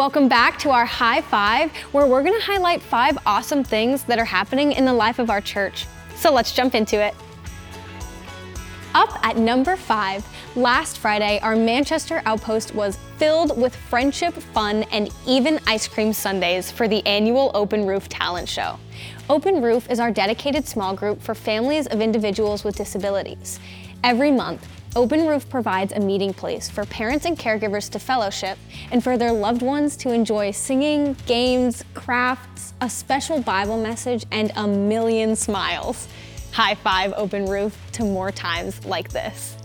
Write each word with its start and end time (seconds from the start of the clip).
Welcome 0.00 0.28
back 0.28 0.58
to 0.60 0.70
our 0.70 0.86
High 0.86 1.20
Five, 1.20 1.76
where 1.92 2.06
we're 2.06 2.22
going 2.22 2.40
to 2.40 2.46
highlight 2.46 2.80
five 2.80 3.18
awesome 3.26 3.62
things 3.62 4.02
that 4.04 4.18
are 4.18 4.24
happening 4.24 4.72
in 4.72 4.86
the 4.86 4.94
life 4.94 5.18
of 5.18 5.28
our 5.28 5.42
church. 5.42 5.86
So 6.14 6.32
let's 6.32 6.54
jump 6.54 6.74
into 6.74 6.98
it. 7.04 7.14
Up 8.94 9.10
at 9.22 9.36
number 9.36 9.76
five, 9.76 10.26
last 10.56 10.96
Friday, 10.96 11.38
our 11.40 11.54
Manchester 11.54 12.22
outpost 12.24 12.74
was 12.74 12.96
filled 13.18 13.60
with 13.60 13.76
friendship, 13.76 14.32
fun, 14.32 14.84
and 14.84 15.10
even 15.26 15.60
ice 15.66 15.86
cream 15.86 16.14
sundaes 16.14 16.70
for 16.70 16.88
the 16.88 17.06
annual 17.06 17.50
Open 17.52 17.86
Roof 17.86 18.08
Talent 18.08 18.48
Show. 18.48 18.78
Open 19.28 19.60
Roof 19.60 19.90
is 19.90 20.00
our 20.00 20.10
dedicated 20.10 20.66
small 20.66 20.94
group 20.94 21.20
for 21.20 21.34
families 21.34 21.86
of 21.88 22.00
individuals 22.00 22.64
with 22.64 22.74
disabilities. 22.74 23.60
Every 24.02 24.30
month, 24.30 24.66
Open 24.96 25.28
Roof 25.28 25.48
provides 25.48 25.92
a 25.92 26.00
meeting 26.00 26.34
place 26.34 26.68
for 26.68 26.84
parents 26.84 27.24
and 27.24 27.38
caregivers 27.38 27.88
to 27.90 28.00
fellowship 28.00 28.58
and 28.90 29.04
for 29.04 29.16
their 29.16 29.30
loved 29.30 29.62
ones 29.62 29.96
to 29.98 30.10
enjoy 30.10 30.50
singing, 30.50 31.14
games, 31.26 31.84
crafts, 31.94 32.74
a 32.80 32.90
special 32.90 33.40
Bible 33.40 33.80
message, 33.80 34.24
and 34.32 34.50
a 34.56 34.66
million 34.66 35.36
smiles. 35.36 36.08
High 36.50 36.74
five, 36.74 37.12
Open 37.16 37.46
Roof, 37.46 37.78
to 37.92 38.02
more 38.02 38.32
times 38.32 38.84
like 38.84 39.10
this. 39.10 39.56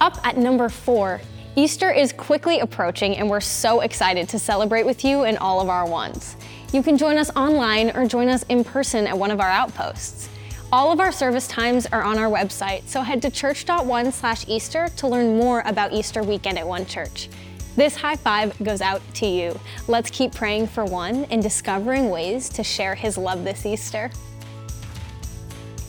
Up 0.00 0.18
at 0.26 0.38
number 0.38 0.70
four, 0.70 1.20
Easter 1.54 1.90
is 1.90 2.14
quickly 2.14 2.60
approaching, 2.60 3.18
and 3.18 3.28
we're 3.28 3.42
so 3.42 3.80
excited 3.80 4.26
to 4.30 4.38
celebrate 4.38 4.86
with 4.86 5.04
you 5.04 5.24
and 5.24 5.36
all 5.36 5.60
of 5.60 5.68
our 5.68 5.86
ones. 5.86 6.38
You 6.72 6.82
can 6.82 6.96
join 6.96 7.18
us 7.18 7.28
online 7.36 7.94
or 7.94 8.06
join 8.06 8.28
us 8.28 8.42
in 8.44 8.64
person 8.64 9.06
at 9.06 9.18
one 9.18 9.30
of 9.30 9.38
our 9.38 9.50
outposts. 9.50 10.30
All 10.72 10.90
of 10.90 10.98
our 10.98 11.12
service 11.12 11.46
times 11.46 11.86
are 11.86 12.02
on 12.02 12.18
our 12.18 12.28
website, 12.28 12.88
so 12.88 13.00
head 13.00 13.22
to 13.22 13.30
church.one 13.30 14.10
slash 14.10 14.44
Easter 14.48 14.88
to 14.96 15.06
learn 15.06 15.36
more 15.36 15.62
about 15.64 15.92
Easter 15.92 16.24
weekend 16.24 16.58
at 16.58 16.66
One 16.66 16.84
Church. 16.84 17.28
This 17.76 17.94
high 17.94 18.16
five 18.16 18.58
goes 18.64 18.80
out 18.80 19.00
to 19.14 19.26
you. 19.26 19.60
Let's 19.86 20.10
keep 20.10 20.34
praying 20.34 20.66
for 20.66 20.84
one 20.84 21.24
and 21.26 21.40
discovering 21.40 22.10
ways 22.10 22.48
to 22.48 22.64
share 22.64 22.96
his 22.96 23.16
love 23.16 23.44
this 23.44 23.64
Easter. 23.64 24.10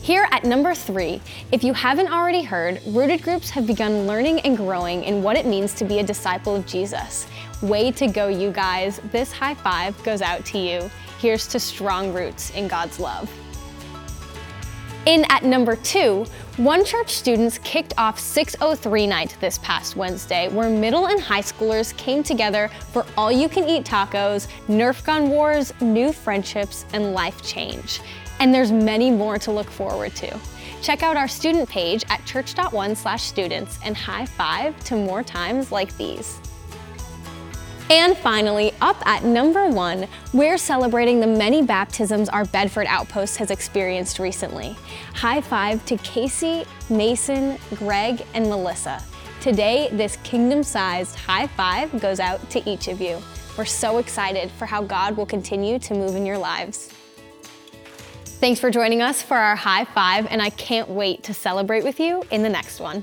Here 0.00 0.28
at 0.30 0.44
number 0.44 0.76
three, 0.76 1.20
if 1.50 1.64
you 1.64 1.72
haven't 1.72 2.12
already 2.12 2.42
heard, 2.42 2.80
rooted 2.86 3.22
groups 3.22 3.50
have 3.50 3.66
begun 3.66 4.06
learning 4.06 4.40
and 4.40 4.56
growing 4.56 5.02
in 5.02 5.24
what 5.24 5.36
it 5.36 5.44
means 5.44 5.74
to 5.74 5.84
be 5.84 5.98
a 5.98 6.04
disciple 6.04 6.54
of 6.54 6.66
Jesus. 6.66 7.26
Way 7.62 7.90
to 7.92 8.06
go, 8.06 8.28
you 8.28 8.52
guys. 8.52 9.00
This 9.10 9.32
high 9.32 9.54
five 9.54 10.00
goes 10.04 10.22
out 10.22 10.44
to 10.46 10.58
you. 10.58 10.88
Here's 11.18 11.48
to 11.48 11.58
strong 11.58 12.14
roots 12.14 12.50
in 12.50 12.68
God's 12.68 13.00
love. 13.00 13.28
In 15.06 15.24
at 15.30 15.42
number 15.44 15.76
two, 15.76 16.26
One 16.58 16.84
Church 16.84 17.10
students 17.10 17.58
kicked 17.58 17.94
off 17.96 18.18
603 18.18 19.06
night 19.06 19.36
this 19.40 19.58
past 19.58 19.96
Wednesday, 19.96 20.48
where 20.48 20.68
middle 20.68 21.06
and 21.06 21.20
high 21.20 21.40
schoolers 21.40 21.96
came 21.96 22.22
together 22.22 22.68
for 22.92 23.06
all 23.16 23.32
you 23.32 23.48
can 23.48 23.68
eat 23.68 23.84
tacos, 23.84 24.48
Nerf 24.68 25.04
gun 25.04 25.30
wars, 25.30 25.72
new 25.80 26.12
friendships, 26.12 26.84
and 26.92 27.14
life 27.14 27.40
change 27.42 28.00
and 28.40 28.54
there's 28.54 28.72
many 28.72 29.10
more 29.10 29.38
to 29.38 29.50
look 29.50 29.68
forward 29.68 30.14
to. 30.16 30.38
Check 30.82 31.02
out 31.02 31.16
our 31.16 31.28
student 31.28 31.68
page 31.68 32.04
at 32.08 32.24
church.one/students 32.24 33.78
and 33.84 33.96
high 33.96 34.26
five 34.26 34.78
to 34.84 34.96
more 34.96 35.22
times 35.22 35.72
like 35.72 35.96
these. 35.96 36.38
And 37.90 38.14
finally, 38.18 38.74
up 38.82 39.04
at 39.06 39.24
number 39.24 39.66
one, 39.66 40.06
we're 40.34 40.58
celebrating 40.58 41.20
the 41.20 41.26
many 41.26 41.62
baptisms 41.62 42.28
our 42.28 42.44
Bedford 42.44 42.86
outpost 42.86 43.38
has 43.38 43.50
experienced 43.50 44.18
recently. 44.18 44.76
High 45.14 45.40
five 45.40 45.84
to 45.86 45.96
Casey, 45.98 46.66
Mason, 46.90 47.56
Greg, 47.76 48.22
and 48.34 48.46
Melissa. 48.50 49.02
Today, 49.40 49.88
this 49.92 50.16
kingdom 50.16 50.62
sized 50.62 51.16
high 51.16 51.46
five 51.46 51.98
goes 51.98 52.20
out 52.20 52.50
to 52.50 52.68
each 52.68 52.88
of 52.88 53.00
you. 53.00 53.22
We're 53.56 53.64
so 53.64 53.96
excited 53.96 54.50
for 54.50 54.66
how 54.66 54.82
God 54.82 55.16
will 55.16 55.26
continue 55.26 55.78
to 55.78 55.94
move 55.94 56.14
in 56.14 56.26
your 56.26 56.38
lives. 56.38 56.92
Thanks 58.24 58.60
for 58.60 58.70
joining 58.70 59.00
us 59.00 59.22
for 59.22 59.38
our 59.38 59.56
high 59.56 59.86
five, 59.86 60.26
and 60.30 60.42
I 60.42 60.50
can't 60.50 60.90
wait 60.90 61.22
to 61.24 61.32
celebrate 61.32 61.84
with 61.84 62.00
you 62.00 62.22
in 62.30 62.42
the 62.42 62.50
next 62.50 62.80
one. 62.80 63.02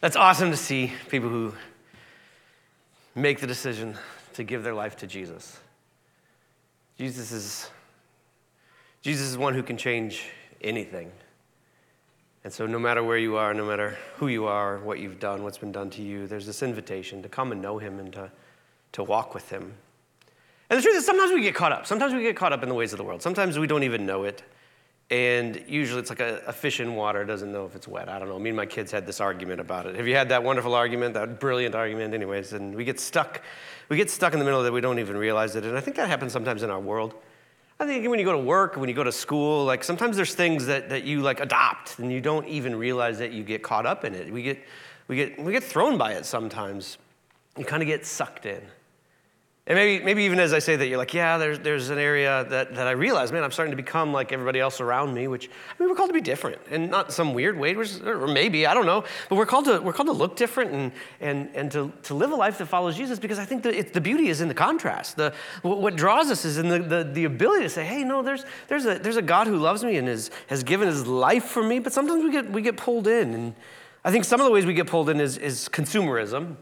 That's 0.00 0.16
awesome 0.16 0.50
to 0.50 0.56
see 0.56 0.92
people 1.08 1.28
who 1.28 1.54
make 3.20 3.40
the 3.40 3.46
decision 3.46 3.96
to 4.34 4.44
give 4.44 4.62
their 4.62 4.74
life 4.74 4.96
to 4.96 5.06
Jesus. 5.06 5.58
Jesus 6.98 7.32
is, 7.32 7.70
Jesus 9.02 9.28
is 9.28 9.38
one 9.38 9.54
who 9.54 9.62
can 9.62 9.76
change 9.76 10.24
anything. 10.60 11.10
And 12.42 12.52
so, 12.52 12.66
no 12.66 12.78
matter 12.78 13.02
where 13.02 13.18
you 13.18 13.36
are, 13.36 13.52
no 13.52 13.66
matter 13.66 13.98
who 14.16 14.28
you 14.28 14.46
are, 14.46 14.78
what 14.78 14.98
you've 14.98 15.20
done, 15.20 15.42
what's 15.42 15.58
been 15.58 15.72
done 15.72 15.90
to 15.90 16.02
you, 16.02 16.26
there's 16.26 16.46
this 16.46 16.62
invitation 16.62 17.22
to 17.22 17.28
come 17.28 17.52
and 17.52 17.60
know 17.60 17.78
Him 17.78 17.98
and 17.98 18.12
to, 18.14 18.30
to 18.92 19.02
walk 19.02 19.34
with 19.34 19.50
Him. 19.50 19.74
And 20.70 20.78
the 20.78 20.82
truth 20.82 20.96
is, 20.96 21.04
sometimes 21.04 21.32
we 21.32 21.42
get 21.42 21.54
caught 21.54 21.72
up. 21.72 21.86
Sometimes 21.86 22.14
we 22.14 22.22
get 22.22 22.36
caught 22.36 22.52
up 22.52 22.62
in 22.62 22.68
the 22.68 22.74
ways 22.74 22.92
of 22.92 22.98
the 22.98 23.04
world. 23.04 23.20
Sometimes 23.20 23.58
we 23.58 23.66
don't 23.66 23.82
even 23.82 24.06
know 24.06 24.24
it. 24.24 24.42
And 25.10 25.64
usually 25.66 26.00
it's 26.00 26.10
like 26.10 26.20
a, 26.20 26.40
a, 26.46 26.52
fish 26.52 26.78
in 26.78 26.94
water 26.94 27.24
doesn't 27.24 27.50
know 27.50 27.66
if 27.66 27.74
it's 27.74 27.88
wet. 27.88 28.08
I 28.08 28.20
don't 28.20 28.28
know. 28.28 28.38
Me 28.38 28.50
and 28.50 28.56
my 28.56 28.66
kids 28.66 28.92
had 28.92 29.06
this 29.06 29.20
argument 29.20 29.60
about 29.60 29.86
it. 29.86 29.96
Have 29.96 30.06
you 30.06 30.14
had 30.14 30.28
that 30.28 30.44
wonderful 30.44 30.72
argument, 30.72 31.14
that 31.14 31.40
brilliant 31.40 31.74
argument? 31.74 32.14
Anyways, 32.14 32.52
and 32.52 32.76
we 32.76 32.84
get 32.84 33.00
stuck. 33.00 33.42
We 33.88 33.96
get 33.96 34.08
stuck 34.08 34.34
in 34.34 34.38
the 34.38 34.44
middle 34.44 34.60
of 34.60 34.64
that 34.66 34.72
we 34.72 34.80
don't 34.80 35.00
even 35.00 35.16
realize 35.16 35.56
it. 35.56 35.64
And 35.64 35.76
I 35.76 35.80
think 35.80 35.96
that 35.96 36.08
happens 36.08 36.32
sometimes 36.32 36.62
in 36.62 36.70
our 36.70 36.78
world. 36.78 37.14
I 37.80 37.86
think 37.86 38.08
when 38.08 38.20
you 38.20 38.24
go 38.24 38.32
to 38.32 38.38
work, 38.38 38.76
when 38.76 38.88
you 38.88 38.94
go 38.94 39.02
to 39.02 39.10
school, 39.10 39.64
like 39.64 39.82
sometimes 39.82 40.14
there's 40.14 40.34
things 40.34 40.66
that, 40.66 40.90
that 40.90 41.02
you 41.02 41.22
like 41.22 41.40
adopt 41.40 41.98
and 41.98 42.12
you 42.12 42.20
don't 42.20 42.46
even 42.46 42.76
realize 42.76 43.18
that 43.18 43.32
you 43.32 43.42
get 43.42 43.64
caught 43.64 43.86
up 43.86 44.04
in 44.04 44.14
it. 44.14 44.32
We 44.32 44.44
get, 44.44 44.62
we 45.08 45.16
get, 45.16 45.42
we 45.42 45.50
get 45.50 45.64
thrown 45.64 45.98
by 45.98 46.12
it 46.12 46.24
sometimes. 46.24 46.98
You 47.58 47.64
kind 47.64 47.82
of 47.82 47.88
get 47.88 48.06
sucked 48.06 48.46
in. 48.46 48.62
And 49.70 49.76
maybe, 49.76 50.04
maybe 50.04 50.24
even 50.24 50.40
as 50.40 50.52
I 50.52 50.58
say 50.58 50.74
that, 50.74 50.88
you're 50.88 50.98
like, 50.98 51.14
yeah, 51.14 51.38
there's, 51.38 51.60
there's 51.60 51.90
an 51.90 51.98
area 51.98 52.44
that, 52.50 52.74
that 52.74 52.88
I 52.88 52.90
realize, 52.90 53.30
man, 53.30 53.44
I'm 53.44 53.52
starting 53.52 53.70
to 53.70 53.76
become 53.76 54.12
like 54.12 54.32
everybody 54.32 54.58
else 54.58 54.80
around 54.80 55.14
me, 55.14 55.28
which, 55.28 55.46
I 55.46 55.80
mean, 55.80 55.88
we're 55.88 55.94
called 55.94 56.08
to 56.08 56.12
be 56.12 56.20
different. 56.20 56.58
And 56.72 56.90
not 56.90 57.12
some 57.12 57.34
weird 57.34 57.56
way, 57.56 57.76
or 57.76 58.26
maybe, 58.26 58.66
I 58.66 58.74
don't 58.74 58.84
know. 58.84 59.04
But 59.28 59.36
we're 59.36 59.46
called 59.46 59.66
to, 59.66 59.78
we're 59.78 59.92
called 59.92 60.08
to 60.08 60.12
look 60.12 60.34
different 60.34 60.72
and, 60.72 60.92
and, 61.20 61.50
and 61.54 61.70
to, 61.70 61.92
to 62.02 62.14
live 62.14 62.32
a 62.32 62.34
life 62.34 62.58
that 62.58 62.66
follows 62.66 62.96
Jesus 62.96 63.20
because 63.20 63.38
I 63.38 63.44
think 63.44 63.62
the, 63.62 63.78
it, 63.78 63.92
the 63.92 64.00
beauty 64.00 64.26
is 64.26 64.40
in 64.40 64.48
the 64.48 64.54
contrast. 64.54 65.16
The, 65.16 65.32
what 65.62 65.94
draws 65.94 66.32
us 66.32 66.44
is 66.44 66.58
in 66.58 66.66
the, 66.66 66.80
the, 66.80 67.04
the 67.04 67.24
ability 67.26 67.62
to 67.62 67.70
say, 67.70 67.84
hey, 67.84 68.02
no, 68.02 68.22
there's, 68.22 68.44
there's, 68.66 68.86
a, 68.86 68.98
there's 68.98 69.18
a 69.18 69.22
God 69.22 69.46
who 69.46 69.56
loves 69.56 69.84
me 69.84 69.98
and 69.98 70.08
is, 70.08 70.32
has 70.48 70.64
given 70.64 70.88
his 70.88 71.06
life 71.06 71.44
for 71.44 71.62
me. 71.62 71.78
But 71.78 71.92
sometimes 71.92 72.24
we 72.24 72.32
get, 72.32 72.50
we 72.50 72.60
get 72.60 72.76
pulled 72.76 73.06
in. 73.06 73.34
And 73.34 73.54
I 74.04 74.10
think 74.10 74.24
some 74.24 74.40
of 74.40 74.46
the 74.46 74.50
ways 74.50 74.66
we 74.66 74.74
get 74.74 74.88
pulled 74.88 75.08
in 75.10 75.20
is, 75.20 75.38
is 75.38 75.68
consumerism 75.68 76.56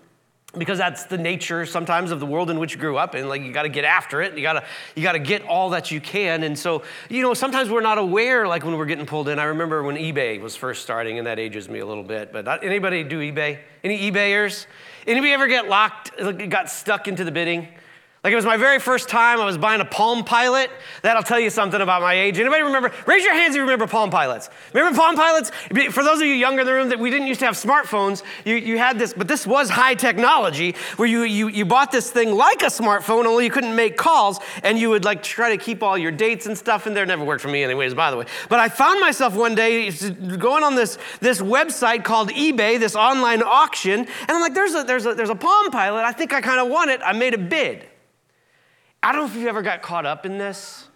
because 0.56 0.78
that's 0.78 1.04
the 1.04 1.18
nature 1.18 1.66
sometimes 1.66 2.10
of 2.10 2.20
the 2.20 2.26
world 2.26 2.48
in 2.48 2.58
which 2.58 2.72
you 2.72 2.80
grew 2.80 2.96
up 2.96 3.14
in. 3.14 3.28
Like 3.28 3.42
you 3.42 3.52
got 3.52 3.64
to 3.64 3.68
get 3.68 3.84
after 3.84 4.22
it. 4.22 4.34
You 4.34 4.42
got 4.42 4.54
to 4.54 4.64
you 4.96 5.02
got 5.02 5.12
to 5.12 5.18
get 5.18 5.42
all 5.42 5.70
that 5.70 5.90
you 5.90 6.00
can. 6.00 6.42
And 6.42 6.58
so 6.58 6.82
you 7.10 7.22
know 7.22 7.34
sometimes 7.34 7.68
we're 7.68 7.82
not 7.82 7.98
aware 7.98 8.48
like 8.48 8.64
when 8.64 8.76
we're 8.76 8.86
getting 8.86 9.04
pulled 9.04 9.28
in. 9.28 9.38
I 9.38 9.44
remember 9.44 9.82
when 9.82 9.96
ebay 9.96 10.40
was 10.40 10.56
first 10.56 10.82
starting 10.82 11.18
and 11.18 11.26
that 11.26 11.38
ages 11.38 11.68
me 11.68 11.80
a 11.80 11.86
little 11.86 12.02
bit 12.02 12.32
but 12.32 12.46
not, 12.46 12.64
anybody 12.64 13.04
do 13.04 13.20
ebay? 13.20 13.58
Any 13.84 14.10
ebayers? 14.10 14.66
Anybody 15.06 15.32
ever 15.32 15.48
get 15.48 15.68
locked 15.68 16.12
got 16.48 16.70
stuck 16.70 17.08
into 17.08 17.24
the 17.24 17.32
bidding 17.32 17.68
like 18.24 18.32
it 18.32 18.36
was 18.36 18.44
my 18.44 18.56
very 18.56 18.80
first 18.80 19.08
time 19.08 19.40
I 19.40 19.44
was 19.44 19.56
buying 19.56 19.80
a 19.80 19.84
Palm 19.84 20.24
Pilot. 20.24 20.70
That'll 21.02 21.22
tell 21.22 21.38
you 21.38 21.50
something 21.50 21.80
about 21.80 22.02
my 22.02 22.14
age. 22.14 22.36
Anybody 22.36 22.62
remember? 22.62 22.92
Raise 23.06 23.22
your 23.22 23.32
hands 23.32 23.50
if 23.50 23.56
you 23.56 23.62
remember 23.62 23.86
Palm 23.86 24.10
Pilots. 24.10 24.50
Remember 24.72 24.98
Palm 24.98 25.14
Pilots? 25.14 25.52
For 25.92 26.02
those 26.02 26.20
of 26.20 26.26
you 26.26 26.34
younger 26.34 26.62
in 26.62 26.66
the 26.66 26.72
room 26.72 26.88
that 26.88 26.98
we 26.98 27.10
didn't 27.10 27.28
used 27.28 27.38
to 27.40 27.46
have 27.46 27.54
smartphones, 27.54 28.24
you, 28.44 28.56
you 28.56 28.76
had 28.76 28.98
this, 28.98 29.14
but 29.14 29.28
this 29.28 29.46
was 29.46 29.70
high 29.70 29.94
technology 29.94 30.74
where 30.96 31.06
you, 31.06 31.22
you, 31.22 31.46
you 31.46 31.64
bought 31.64 31.92
this 31.92 32.10
thing 32.10 32.32
like 32.32 32.62
a 32.62 32.66
smartphone, 32.66 33.24
only 33.24 33.44
you 33.44 33.52
couldn't 33.52 33.76
make 33.76 33.96
calls 33.96 34.40
and 34.64 34.80
you 34.80 34.90
would 34.90 35.04
like 35.04 35.22
try 35.22 35.56
to 35.56 35.62
keep 35.62 35.80
all 35.80 35.96
your 35.96 36.10
dates 36.10 36.46
and 36.46 36.58
stuff 36.58 36.88
in 36.88 36.94
there. 36.94 37.06
Never 37.06 37.24
worked 37.24 37.40
for 37.40 37.48
me 37.48 37.62
anyways, 37.62 37.94
by 37.94 38.10
the 38.10 38.16
way. 38.16 38.26
But 38.48 38.58
I 38.58 38.68
found 38.68 39.00
myself 39.00 39.36
one 39.36 39.54
day 39.54 39.92
going 39.92 40.64
on 40.64 40.74
this, 40.74 40.98
this 41.20 41.40
website 41.40 42.02
called 42.02 42.30
eBay, 42.30 42.80
this 42.80 42.96
online 42.96 43.44
auction, 43.44 44.00
and 44.00 44.30
I'm 44.30 44.40
like, 44.40 44.54
there's 44.54 44.74
a, 44.74 44.82
there's 44.82 45.06
a, 45.06 45.14
there's 45.14 45.30
a 45.30 45.36
Palm 45.36 45.70
Pilot. 45.70 46.02
I 46.02 46.10
think 46.10 46.32
I 46.32 46.40
kind 46.40 46.58
of 46.58 46.66
want 46.68 46.90
it. 46.90 47.00
I 47.04 47.12
made 47.12 47.34
a 47.34 47.38
bid. 47.38 47.86
I 49.08 49.12
don't 49.12 49.22
know 49.22 49.34
if 49.34 49.40
you 49.40 49.48
ever 49.48 49.62
got 49.62 49.80
caught 49.80 50.04
up 50.04 50.26
in 50.26 50.36
this. 50.36 50.86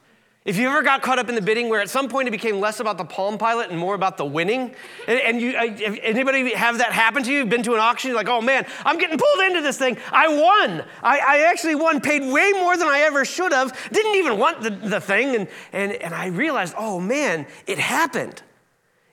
If 0.44 0.58
you 0.58 0.68
ever 0.68 0.82
got 0.82 1.00
caught 1.00 1.18
up 1.18 1.30
in 1.30 1.34
the 1.34 1.40
bidding 1.40 1.70
where 1.70 1.80
at 1.80 1.88
some 1.88 2.10
point 2.10 2.28
it 2.28 2.30
became 2.30 2.60
less 2.60 2.78
about 2.78 2.98
the 2.98 3.06
Palm 3.06 3.38
Pilot 3.38 3.70
and 3.70 3.78
more 3.78 3.94
about 3.94 4.18
the 4.18 4.24
winning, 4.26 4.74
and, 5.08 5.18
and 5.18 5.40
you, 5.40 5.56
uh, 5.56 5.62
anybody 5.62 6.52
have 6.52 6.76
that 6.76 6.92
happen 6.92 7.22
to 7.22 7.32
you? 7.32 7.38
You've 7.38 7.48
been 7.48 7.62
to 7.62 7.72
an 7.72 7.80
auction, 7.80 8.10
you're 8.10 8.18
like, 8.18 8.28
oh 8.28 8.42
man, 8.42 8.66
I'm 8.84 8.98
getting 8.98 9.16
pulled 9.16 9.46
into 9.46 9.62
this 9.62 9.78
thing. 9.78 9.96
I 10.10 10.28
won. 10.28 10.84
I, 11.02 11.20
I 11.20 11.38
actually 11.50 11.74
won, 11.74 12.02
paid 12.02 12.20
way 12.20 12.52
more 12.52 12.76
than 12.76 12.86
I 12.86 13.00
ever 13.00 13.24
should 13.24 13.52
have, 13.52 13.74
didn't 13.90 14.16
even 14.16 14.36
want 14.36 14.60
the, 14.60 14.68
the 14.68 15.00
thing, 15.00 15.34
and, 15.34 15.48
and, 15.72 15.92
and 15.92 16.12
I 16.12 16.26
realized, 16.26 16.74
oh 16.76 17.00
man, 17.00 17.46
it 17.66 17.78
happened. 17.78 18.42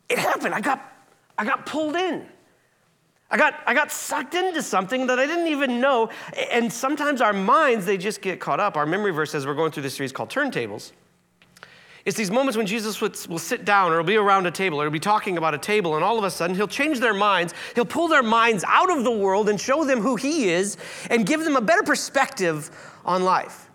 It 0.09 0.17
happened. 0.17 0.53
I 0.53 0.59
got, 0.59 0.81
I 1.37 1.45
got 1.45 1.65
pulled 1.65 1.95
in. 1.95 2.27
I 3.31 3.37
got, 3.37 3.59
I 3.67 3.73
got 3.73 3.91
sucked 3.91 4.33
into 4.33 4.63
something 4.63 5.05
that 5.07 5.19
I 5.19 5.27
didn't 5.27 5.47
even 5.47 5.79
know. 5.79 6.09
And 6.51 6.71
sometimes 6.71 7.21
our 7.21 7.33
minds, 7.33 7.85
they 7.85 7.97
just 7.97 8.21
get 8.21 8.39
caught 8.39 8.59
up. 8.59 8.75
Our 8.75 8.85
memory 8.85 9.11
verse, 9.11 9.35
as 9.35 9.45
we're 9.45 9.53
going 9.53 9.71
through 9.71 9.83
this 9.83 9.95
series 9.95 10.11
called 10.11 10.29
Turntables, 10.29 10.93
It's 12.05 12.17
these 12.17 12.31
moments 12.31 12.57
when 12.57 12.65
Jesus 12.65 12.99
will, 13.01 13.37
sit 13.37 13.65
down 13.65 13.91
or 13.91 13.97
will 13.97 14.03
be 14.03 14.15
around 14.15 14.47
a 14.47 14.51
table 14.51 14.79
or 14.81 14.85
he'll 14.85 14.91
be 14.91 14.99
talking 14.99 15.37
about 15.37 15.53
a 15.53 15.59
table, 15.59 15.95
and 15.95 16.03
all 16.03 16.17
of 16.17 16.23
a 16.23 16.31
sudden 16.31 16.55
he'll 16.55 16.67
change 16.67 16.99
their 16.99 17.13
minds. 17.13 17.53
He'll 17.75 17.85
pull 17.85 18.07
their 18.07 18.23
minds 18.23 18.63
out 18.67 18.89
of 18.89 19.03
the 19.03 19.11
world 19.11 19.47
and 19.47 19.61
show 19.61 19.83
them 19.83 19.99
who 19.99 20.15
he 20.15 20.49
is 20.49 20.77
and 21.11 21.25
give 21.25 21.43
them 21.43 21.55
a 21.55 21.61
better 21.61 21.83
perspective 21.83 22.71
on 23.05 23.23
life. 23.23 23.68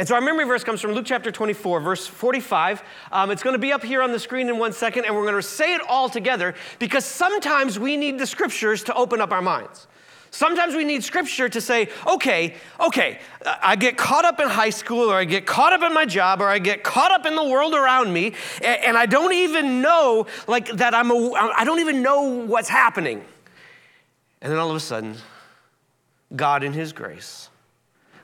And 0.00 0.08
so 0.08 0.14
our 0.14 0.22
memory 0.22 0.46
verse 0.46 0.64
comes 0.64 0.80
from 0.80 0.92
Luke 0.92 1.04
chapter 1.04 1.30
24, 1.30 1.78
verse 1.80 2.06
45. 2.06 2.82
Um, 3.12 3.30
it's 3.30 3.42
going 3.42 3.52
to 3.52 3.58
be 3.58 3.70
up 3.70 3.82
here 3.82 4.00
on 4.00 4.12
the 4.12 4.18
screen 4.18 4.48
in 4.48 4.56
one 4.56 4.72
second, 4.72 5.04
and 5.04 5.14
we're 5.14 5.24
going 5.24 5.34
to 5.34 5.42
say 5.42 5.74
it 5.74 5.82
all 5.86 6.08
together 6.08 6.54
because 6.78 7.04
sometimes 7.04 7.78
we 7.78 7.98
need 7.98 8.18
the 8.18 8.26
scriptures 8.26 8.82
to 8.84 8.94
open 8.94 9.20
up 9.20 9.30
our 9.30 9.42
minds. 9.42 9.88
Sometimes 10.30 10.74
we 10.74 10.84
need 10.84 11.04
scripture 11.04 11.50
to 11.50 11.60
say, 11.60 11.90
okay, 12.06 12.54
okay, 12.80 13.18
I 13.44 13.76
get 13.76 13.98
caught 13.98 14.24
up 14.24 14.40
in 14.40 14.48
high 14.48 14.70
school, 14.70 15.12
or 15.12 15.16
I 15.16 15.24
get 15.26 15.44
caught 15.44 15.74
up 15.74 15.82
in 15.82 15.92
my 15.92 16.06
job, 16.06 16.40
or 16.40 16.48
I 16.48 16.60
get 16.60 16.82
caught 16.82 17.12
up 17.12 17.26
in 17.26 17.36
the 17.36 17.44
world 17.44 17.74
around 17.74 18.10
me, 18.10 18.32
and 18.62 18.96
I 18.96 19.04
don't 19.04 19.34
even 19.34 19.82
know, 19.82 20.26
like, 20.48 20.68
that 20.78 20.94
I'm, 20.94 21.10
a, 21.10 21.32
I 21.34 21.66
don't 21.66 21.80
even 21.80 22.00
know 22.00 22.22
what's 22.22 22.70
happening. 22.70 23.22
And 24.40 24.50
then 24.50 24.58
all 24.58 24.70
of 24.70 24.76
a 24.76 24.80
sudden, 24.80 25.16
God 26.34 26.62
in 26.62 26.72
His 26.72 26.94
grace, 26.94 27.49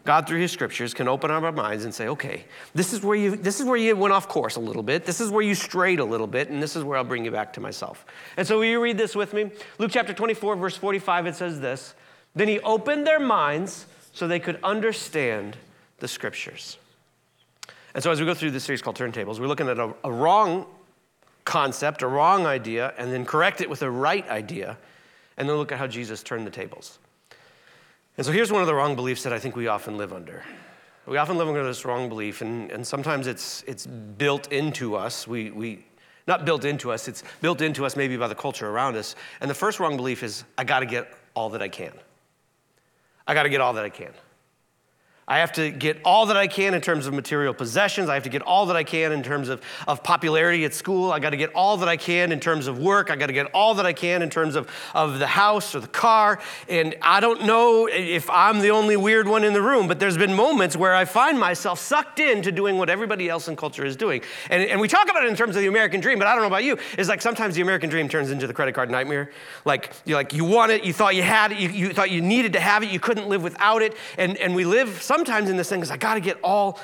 God 0.07 0.27
through 0.27 0.41
His 0.41 0.53
scriptures 0.53 0.95
can 0.95 1.09
open 1.09 1.31
up 1.31 1.43
our 1.43 1.53
minds 1.53 1.85
and 1.85 1.95
say, 1.95 2.09
okay, 2.09 2.45
this 2.75 2.93
is 2.93 3.03
where 3.03 3.17
you, 3.17 3.37
this 3.37 3.61
is 3.61 3.67
where 3.67 3.77
you 3.77 3.95
went 3.97 4.15
off 4.15 4.29
course 4.29 4.57
a 4.57 4.61
little 4.61 4.83
bit, 4.83 5.05
this 5.05 5.21
is 5.21 5.31
where 5.31 5.43
you 5.43 5.55
strayed 5.55 5.99
a 5.99 6.05
little 6.05 6.27
bit, 6.27 6.49
and 6.49 6.63
this 6.63 6.77
is 6.77 6.85
where 6.85 6.97
I'll 6.97 7.05
bring 7.05 7.25
you 7.25 7.31
back 7.31 7.53
to 7.55 7.61
myself. 7.61 8.07
And 8.37 8.47
so 8.47 8.59
will 8.59 8.65
you 8.65 8.81
read 8.81 8.97
this 8.97 9.15
with 9.15 9.35
me? 9.35 9.51
Luke 9.79 9.91
chapter 9.93 10.15
24, 10.15 10.57
verse 10.57 10.77
45, 10.77 11.27
it 11.27 11.35
says 11.35 11.61
this. 11.61 11.95
Then 12.35 12.49
he 12.49 12.61
opened 12.61 13.07
their 13.07 13.21
minds 13.21 13.87
so 14.13 14.27
they 14.27 14.41
could 14.41 14.59
understand 14.63 15.57
the 15.99 16.09
scriptures. 16.09 16.79
And 17.95 18.03
so, 18.03 18.11
as 18.11 18.21
we 18.21 18.27
go 18.27 18.35
through 18.35 18.51
this 18.51 18.65
series 18.65 18.83
called 18.83 18.97
Turntables, 18.97 19.41
we're 19.41 19.47
looking 19.47 19.69
at 19.69 19.79
a, 19.79 19.95
a 20.05 20.13
wrong 20.13 20.67
concept, 21.45 22.03
a 22.03 22.07
wrong 22.07 22.45
idea, 22.45 22.93
and 22.99 23.11
then 23.11 23.25
correct 23.25 23.63
it 23.63 23.71
with 23.71 23.81
a 23.81 23.91
right 23.91 24.29
idea, 24.29 24.77
and 25.39 25.49
then 25.49 25.57
look 25.57 25.73
at 25.73 25.79
how 25.79 25.87
Jesus 25.87 26.23
turned 26.23 26.47
the 26.47 26.51
tables. 26.51 26.99
And 28.17 28.25
so, 28.25 28.33
here's 28.33 28.51
one 28.51 28.63
of 28.63 28.67
the 28.67 28.75
wrong 28.75 28.97
beliefs 28.97 29.23
that 29.25 29.33
I 29.33 29.39
think 29.39 29.57
we 29.57 29.67
often 29.67 29.99
live 29.99 30.13
under. 30.13 30.43
We 31.07 31.19
often 31.19 31.37
live 31.37 31.49
under 31.49 31.65
this 31.65 31.85
wrong 31.85 32.09
belief, 32.09 32.41
and, 32.41 32.71
and 32.71 32.85
sometimes 32.85 33.27
it's, 33.27 33.63
it's 33.67 33.87
built 33.87 34.51
into 34.51 34.97
us. 34.97 35.29
We, 35.29 35.51
we, 35.51 35.85
not 36.27 36.45
built 36.45 36.65
into 36.65 36.91
us, 36.91 37.07
it's 37.09 37.23
built 37.41 37.61
into 37.61 37.85
us 37.85 37.95
maybe 37.95 38.17
by 38.17 38.27
the 38.27 38.35
culture 38.35 38.69
around 38.69 38.97
us. 38.97 39.15
And 39.41 39.49
the 39.49 39.55
first 39.55 39.79
wrong 39.79 39.97
belief 39.97 40.23
is 40.23 40.45
I 40.59 40.65
got 40.65 40.81
to 40.81 40.87
get 40.87 41.13
all 41.35 41.51
that 41.51 41.63
I 41.63 41.69
can. 41.69 41.93
I 43.27 43.35
got 43.35 43.45
to 43.45 43.49
get 43.49 43.61
all 43.61 43.75
that 43.75 43.85
I 43.85 43.91
can. 43.91 44.13
I 45.29 45.39
have 45.39 45.55
to 45.55 45.73
get 45.73 45.99
all 46.05 46.27
that 46.27 46.37
I 46.37 46.47
can 46.47 46.73
in 46.73 46.81
terms 46.81 47.09
of 47.09 47.13
material 47.13 47.53
possessions. 47.53 48.09
I 48.09 48.15
have 48.15 48.23
to 48.23 48.29
get 48.29 48.43
all 48.43 48.67
that 48.67 48.77
I 48.77 48.85
can 48.85 49.11
in 49.11 49.25
terms 49.25 49.49
of, 49.49 49.61
of 49.89 50.05
popularity 50.05 50.65
at 50.65 50.73
school. 50.73 51.11
I 51.11 51.19
got 51.19 51.31
to 51.31 51.37
get 51.37 51.53
all 51.53 51.79
that 51.79 51.89
I 51.89 51.97
can 51.97 52.31
in 52.31 52.39
terms 52.39 52.69
of 52.69 52.79
work. 52.79 53.11
I 53.11 53.17
got 53.17 53.27
to 53.27 53.33
get 53.33 53.47
all 53.47 53.75
that 53.75 53.87
I 53.87 53.93
can 53.93 54.23
in 54.23 54.31
terms 54.31 54.55
of, 54.55 54.71
of 54.95 55.19
the 55.19 55.27
house 55.27 55.75
or 55.75 55.81
the 55.81 55.89
car. 55.89 56.39
And 56.69 56.95
I 57.03 57.19
don't 57.19 57.45
know 57.45 57.89
if 57.91 58.31
I'm 58.31 58.61
the 58.61 58.71
only 58.71 58.97
weird 58.97 59.27
one 59.27 59.43
in 59.43 59.53
the 59.53 59.61
room, 59.61 59.89
but 59.89 59.99
there's 59.99 60.17
been 60.17 60.33
moments 60.33 60.77
where 60.77 60.95
I 60.95 61.05
find 61.05 61.41
myself 61.41 61.81
sucked 61.81 62.21
into 62.21 62.53
doing 62.53 62.79
what 62.79 62.89
everybody 62.89 63.29
else 63.29 63.49
in 63.49 63.57
culture 63.57 63.85
is 63.85 63.97
doing. 63.97 64.23
And, 64.49 64.63
and 64.63 64.81
we 64.81 64.87
talk 64.87 65.11
about 65.11 65.25
it 65.25 65.29
in 65.29 65.35
terms 65.35 65.57
of 65.57 65.63
the 65.63 65.69
American 65.69 66.01
dream, 66.01 66.21
but 66.21 66.29
I 66.29 66.35
don't 66.35 66.43
know 66.43 66.47
about 66.47 66.63
you. 66.63 66.79
It's 66.97 67.09
like 67.09 67.21
sometimes 67.21 67.57
the 67.57 67.63
American 67.63 67.91
dream 67.91 68.09
turns 68.09 68.31
into 68.31 68.47
the 68.47 68.55
credit 68.55 68.77
card 68.77 68.93
nightmare. 68.93 69.33
Like 69.65 69.93
you 70.05 70.15
like 70.15 70.35
you 70.35 70.45
want 70.45 70.71
it, 70.71 70.85
you 70.85 70.93
thought 70.93 71.17
you 71.17 71.25
had 71.25 71.51
it, 71.51 71.59
you, 71.59 71.69
you 71.71 71.93
thought 71.93 72.13
you 72.13 72.23
needed 72.23 72.53
to 72.53 72.61
have 72.61 72.85
it, 72.85 72.91
you 72.91 73.01
couldn't 73.01 73.29
live 73.29 73.43
without 73.43 73.83
it. 73.83 73.97
And, 74.19 74.37
and 74.37 74.55
we 74.55 74.65
live 74.65 75.03
sometimes 75.17 75.49
in 75.49 75.57
this 75.57 75.71
thing 75.71 75.81
is 75.81 75.91
I 75.91 75.97
got 75.97 76.15
to 76.15 76.21
get 76.21 76.39
all 76.43 76.79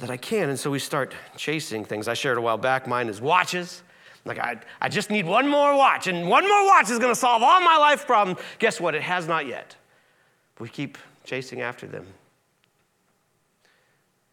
that 0.00 0.10
I 0.10 0.18
can. 0.18 0.50
And 0.50 0.58
so 0.58 0.70
we 0.70 0.78
start 0.78 1.14
chasing 1.36 1.86
things. 1.86 2.06
I 2.06 2.14
shared 2.14 2.36
a 2.36 2.40
while 2.40 2.58
back, 2.58 2.86
mine 2.86 3.08
is 3.08 3.20
watches. 3.20 3.82
Like, 4.26 4.38
I, 4.38 4.58
I 4.80 4.90
just 4.90 5.08
need 5.08 5.24
one 5.24 5.48
more 5.48 5.74
watch, 5.74 6.06
and 6.06 6.28
one 6.28 6.46
more 6.46 6.66
watch 6.66 6.90
is 6.90 6.98
going 6.98 7.14
to 7.14 7.18
solve 7.18 7.42
all 7.42 7.60
my 7.62 7.78
life 7.78 8.06
problems. 8.06 8.38
Guess 8.58 8.78
what? 8.78 8.94
It 8.94 9.00
has 9.00 9.26
not 9.26 9.46
yet. 9.46 9.74
We 10.58 10.68
keep 10.68 10.98
chasing 11.24 11.62
after 11.62 11.86
them. 11.86 12.06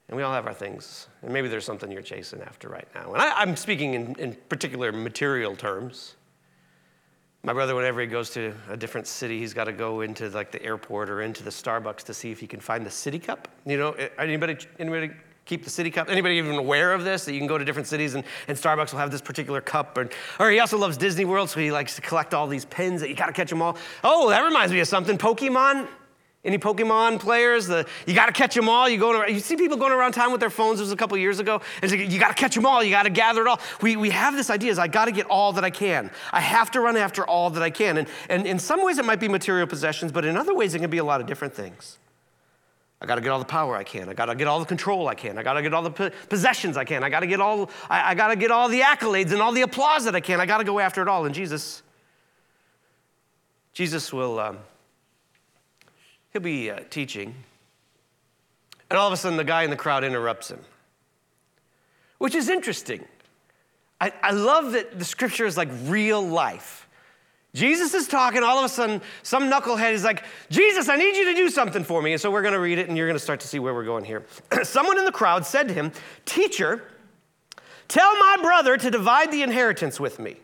And 0.09 0.17
we 0.17 0.23
all 0.23 0.33
have 0.33 0.47
our 0.47 0.53
things. 0.53 1.07
And 1.21 1.31
maybe 1.31 1.47
there's 1.47 1.63
something 1.63 1.89
you're 1.89 2.01
chasing 2.01 2.41
after 2.41 2.67
right 2.67 2.87
now. 2.93 3.13
And 3.13 3.21
I, 3.21 3.41
am 3.41 3.55
speaking 3.55 3.93
in, 3.93 4.15
in 4.19 4.37
particular 4.49 4.91
material 4.91 5.55
terms. 5.55 6.15
My 7.45 7.53
brother, 7.53 7.75
whenever 7.75 8.01
he 8.01 8.07
goes 8.07 8.31
to 8.31 8.55
a 8.69 8.75
different 8.75 9.05
city, 9.05 9.37
he's 9.37 9.53
got 9.53 9.65
to 9.65 9.71
go 9.71 10.01
into 10.01 10.29
like 10.29 10.51
the 10.51 10.59
airport 10.63 11.11
or 11.11 11.21
into 11.21 11.43
the 11.43 11.51
Starbucks 11.51 11.97
to 12.05 12.13
see 12.13 12.31
if 12.31 12.39
he 12.39 12.47
can 12.47 12.59
find 12.59 12.83
the 12.83 12.89
city 12.89 13.19
cup. 13.19 13.47
You 13.67 13.77
know, 13.77 13.91
eh, 13.91 14.09
anybody, 14.17 14.57
anybody 14.79 15.11
keep 15.45 15.63
the 15.63 15.69
city 15.69 15.91
cup? 15.91 16.09
Anybody 16.09 16.37
even 16.37 16.55
aware 16.55 16.91
of 16.91 17.03
this? 17.03 17.25
That 17.25 17.33
you 17.33 17.39
can 17.39 17.47
go 17.47 17.59
to 17.59 17.63
different 17.63 17.87
cities 17.87 18.15
and, 18.15 18.23
and 18.47 18.57
Starbucks 18.57 18.93
will 18.93 18.99
have 18.99 19.11
this 19.11 19.21
particular 19.21 19.61
cup. 19.61 19.95
Or, 19.95 20.09
or 20.39 20.49
he 20.49 20.59
also 20.59 20.79
loves 20.79 20.97
Disney 20.97 21.23
World, 21.23 21.51
so 21.51 21.59
he 21.59 21.71
likes 21.71 21.95
to 21.97 22.01
collect 22.01 22.33
all 22.33 22.47
these 22.47 22.65
pins 22.65 22.99
that 23.01 23.09
you 23.11 23.15
got 23.15 23.27
to 23.27 23.33
catch 23.33 23.51
them 23.51 23.61
all. 23.61 23.77
Oh, 24.03 24.27
that 24.29 24.41
reminds 24.41 24.73
me 24.73 24.79
of 24.79 24.87
something. 24.87 25.15
Pokemon. 25.15 25.87
Any 26.45 26.59
Pokemon 26.59 27.19
players? 27.19 27.65
The, 27.65 27.87
you 28.05 28.13
got 28.13 28.27
to 28.27 28.31
catch 28.31 28.53
them 28.53 28.69
all. 28.69 28.87
You, 28.87 28.99
go 28.99 29.25
to, 29.25 29.31
you 29.31 29.39
see 29.39 29.57
people 29.57 29.77
going 29.77 29.91
around 29.91 30.11
town 30.11 30.31
with 30.31 30.39
their 30.39 30.51
phones. 30.51 30.79
It 30.79 30.83
was 30.83 30.91
a 30.91 30.95
couple 30.95 31.17
years 31.17 31.39
ago. 31.39 31.59
And 31.81 31.89
like, 31.89 32.11
you 32.11 32.19
got 32.19 32.29
to 32.29 32.35
catch 32.35 32.53
them 32.53 32.67
all. 32.67 32.83
You 32.83 32.91
got 32.91 33.03
to 33.03 33.09
gather 33.09 33.41
it 33.41 33.47
all. 33.47 33.59
We, 33.81 33.95
we 33.95 34.11
have 34.11 34.35
this 34.35 34.51
idea 34.51 34.71
is 34.71 34.77
I 34.77 34.87
got 34.87 35.05
to 35.05 35.11
get 35.11 35.25
all 35.25 35.53
that 35.53 35.63
I 35.63 35.71
can. 35.71 36.11
I 36.31 36.41
have 36.41 36.69
to 36.71 36.81
run 36.81 36.97
after 36.97 37.25
all 37.25 37.49
that 37.49 37.63
I 37.63 37.71
can. 37.71 37.97
And, 37.97 38.07
and 38.29 38.45
in 38.45 38.59
some 38.59 38.83
ways 38.85 38.99
it 38.99 39.05
might 39.05 39.19
be 39.19 39.27
material 39.27 39.65
possessions, 39.65 40.11
but 40.11 40.23
in 40.23 40.37
other 40.37 40.53
ways 40.53 40.75
it 40.75 40.79
can 40.79 40.91
be 40.91 40.99
a 40.99 41.03
lot 41.03 41.19
of 41.19 41.25
different 41.25 41.55
things. 41.55 41.97
I 43.01 43.07
got 43.07 43.15
to 43.15 43.21
get 43.21 43.31
all 43.31 43.39
the 43.39 43.45
power 43.45 43.75
I 43.75 43.83
can. 43.83 44.07
I 44.07 44.13
got 44.13 44.27
to 44.27 44.35
get 44.35 44.47
all 44.47 44.59
the 44.59 44.65
control 44.65 45.07
I 45.07 45.15
can. 45.15 45.39
I 45.39 45.43
got 45.43 45.53
to 45.53 45.63
get 45.63 45.73
all 45.73 45.81
the 45.81 46.11
possessions 46.29 46.77
I 46.77 46.85
can. 46.85 47.03
I 47.03 47.09
got 47.09 47.21
to 47.21 47.27
get 47.27 47.41
all. 47.41 47.71
I, 47.89 48.11
I 48.11 48.15
got 48.15 48.27
to 48.27 48.35
get 48.35 48.51
all 48.51 48.69
the 48.69 48.81
accolades 48.81 49.31
and 49.31 49.41
all 49.41 49.51
the 49.51 49.63
applause 49.63 50.05
that 50.05 50.15
I 50.15 50.21
can. 50.21 50.39
I 50.39 50.45
got 50.45 50.59
to 50.59 50.63
go 50.63 50.79
after 50.79 51.01
it 51.01 51.07
all. 51.07 51.25
And 51.25 51.33
Jesus, 51.33 51.81
Jesus 53.73 54.13
will. 54.13 54.39
Um, 54.39 54.59
he'll 56.35 56.41
be 56.41 56.69
uh, 56.69 56.81
teaching, 56.89 57.33
and 58.89 58.99
all 58.99 59.07
of 59.07 59.13
a 59.13 59.17
sudden 59.17 59.37
the 59.37 59.43
guy 59.45 59.63
in 59.63 59.69
the 59.69 59.75
crowd 59.77 60.03
interrupts 60.03 60.51
him, 60.51 60.59
which 62.17 62.35
is 62.35 62.49
interesting. 62.49 63.05
I, 64.01 64.11
I 64.21 64.31
love 64.31 64.73
that 64.73 64.99
the 64.99 65.05
scripture 65.05 65.45
is 65.45 65.55
like 65.55 65.69
real 65.85 66.21
life. 66.21 66.89
Jesus 67.53 67.93
is 67.93 68.09
talking, 68.09 68.43
all 68.43 68.59
of 68.59 68.65
a 68.65 68.69
sudden, 68.69 69.01
some 69.23 69.49
knucklehead 69.49 69.93
is 69.93 70.03
like, 70.03 70.25
Jesus, 70.49 70.89
I 70.89 70.97
need 70.97 71.15
you 71.15 71.23
to 71.23 71.35
do 71.35 71.47
something 71.47 71.85
for 71.85 72.01
me. 72.01 72.11
And 72.11 72.19
so 72.19 72.29
we're 72.29 72.41
going 72.41 72.53
to 72.53 72.59
read 72.59 72.79
it, 72.79 72.89
and 72.89 72.97
you're 72.97 73.07
going 73.07 73.17
to 73.17 73.23
start 73.23 73.39
to 73.39 73.47
see 73.47 73.59
where 73.59 73.73
we're 73.73 73.85
going 73.85 74.03
here. 74.03 74.25
Someone 74.63 74.99
in 74.99 75.05
the 75.05 75.13
crowd 75.13 75.45
said 75.45 75.69
to 75.69 75.73
him, 75.73 75.93
Teacher, 76.25 76.83
tell 77.87 78.13
my 78.17 78.39
brother 78.41 78.75
to 78.75 78.91
divide 78.91 79.31
the 79.31 79.41
inheritance 79.41 80.01
with 80.01 80.19
me. 80.19 80.35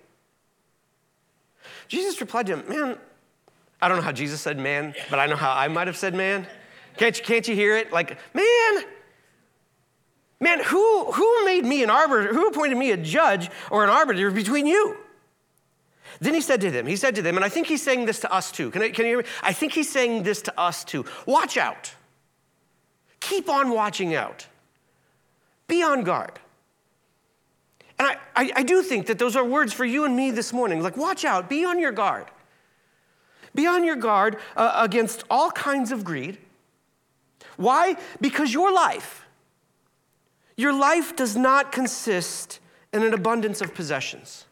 Jesus 1.90 2.22
replied 2.22 2.46
to 2.46 2.56
him, 2.56 2.70
Man, 2.70 2.98
I 3.82 3.88
don't 3.88 3.98
know 3.98 4.04
how 4.04 4.12
Jesus 4.12 4.42
said 4.42 4.60
man, 4.60 4.94
but 5.10 5.20
I 5.20 5.26
know 5.26 5.36
how 5.36 5.52
I 5.52 5.68
might 5.68 5.88
have 5.88 5.98
said 5.98 6.14
man. 6.14 6.46
Can't 6.98 7.18
you, 7.18 7.24
can't 7.24 7.48
you 7.48 7.56
hear 7.56 7.76
it? 7.78 7.92
Like, 7.92 8.18
man, 8.34 8.84
man, 10.40 10.64
who, 10.64 11.12
who 11.12 11.46
made 11.46 11.66
me 11.66 11.84
an 11.84 11.90
arbiter? 11.90 12.34
Who 12.34 12.48
appointed 12.48 12.78
me 12.78 12.92
a 12.92 12.98
judge 12.98 13.50
or 13.72 13.84
an 13.84 13.90
arbiter 13.90 14.30
between 14.30 14.68
you? 14.68 14.98
Then 16.20 16.34
he 16.34 16.42
said 16.42 16.62
to 16.62 16.70
them, 16.70 16.86
he 16.86 16.96
said 16.96 17.16
to 17.16 17.22
them, 17.22 17.38
and 17.38 17.46
I 17.46 17.50
think 17.50 17.68
he's 17.68 17.82
saying 17.82 18.06
this 18.06 18.20
to 18.20 18.32
us 18.32 18.52
too. 18.52 18.70
Can, 18.70 18.82
I, 18.84 18.90
can 18.90 19.06
you 19.06 19.12
hear 19.12 19.18
me? 19.20 19.24
I 19.42 19.54
think 19.54 19.74
he's 19.74 19.90
saying 19.90 20.24
this 20.24 20.42
to 20.44 20.60
us 20.60 20.84
too. 20.84 21.06
Watch 21.26 21.58
out. 21.58 21.94
Keep 23.20 23.50
on 23.50 23.72
watching 23.72 24.14
out. 24.14 24.46
Be 25.68 25.82
on 25.82 26.04
guard. 26.04 26.40
And 27.98 28.10
I, 28.10 28.18
I, 28.36 28.52
I 28.58 28.64
do 28.64 28.84
think 28.84 29.08
that 29.08 29.18
those 29.18 29.36
are 29.36 29.46
words 29.46 29.74
for 29.74 29.86
you 29.86 30.06
and 30.06 30.16
me 30.16 30.32
this 30.32 30.52
morning. 30.52 30.84
Like, 30.84 30.98
watch 30.98 31.24
out, 31.24 31.50
be 31.50 31.64
on 31.66 31.80
your 31.80 31.92
guard. 31.92 32.26
Be 33.54 33.68
on 33.68 33.84
your 33.84 33.96
guard 33.96 34.38
uh, 34.56 34.74
against 34.76 35.24
all 35.30 35.52
kinds 35.52 35.92
of 35.92 36.04
greed. 36.04 36.38
Why? 37.58 37.98
Because 38.20 38.54
your 38.54 38.72
life, 38.72 39.26
your 40.56 40.74
life 40.74 41.16
does 41.16 41.36
not 41.36 41.72
consist 41.72 42.60
in 42.94 43.04
an 43.04 43.14
abundance 43.14 43.62
of 43.62 43.74
possessions. 43.74 44.46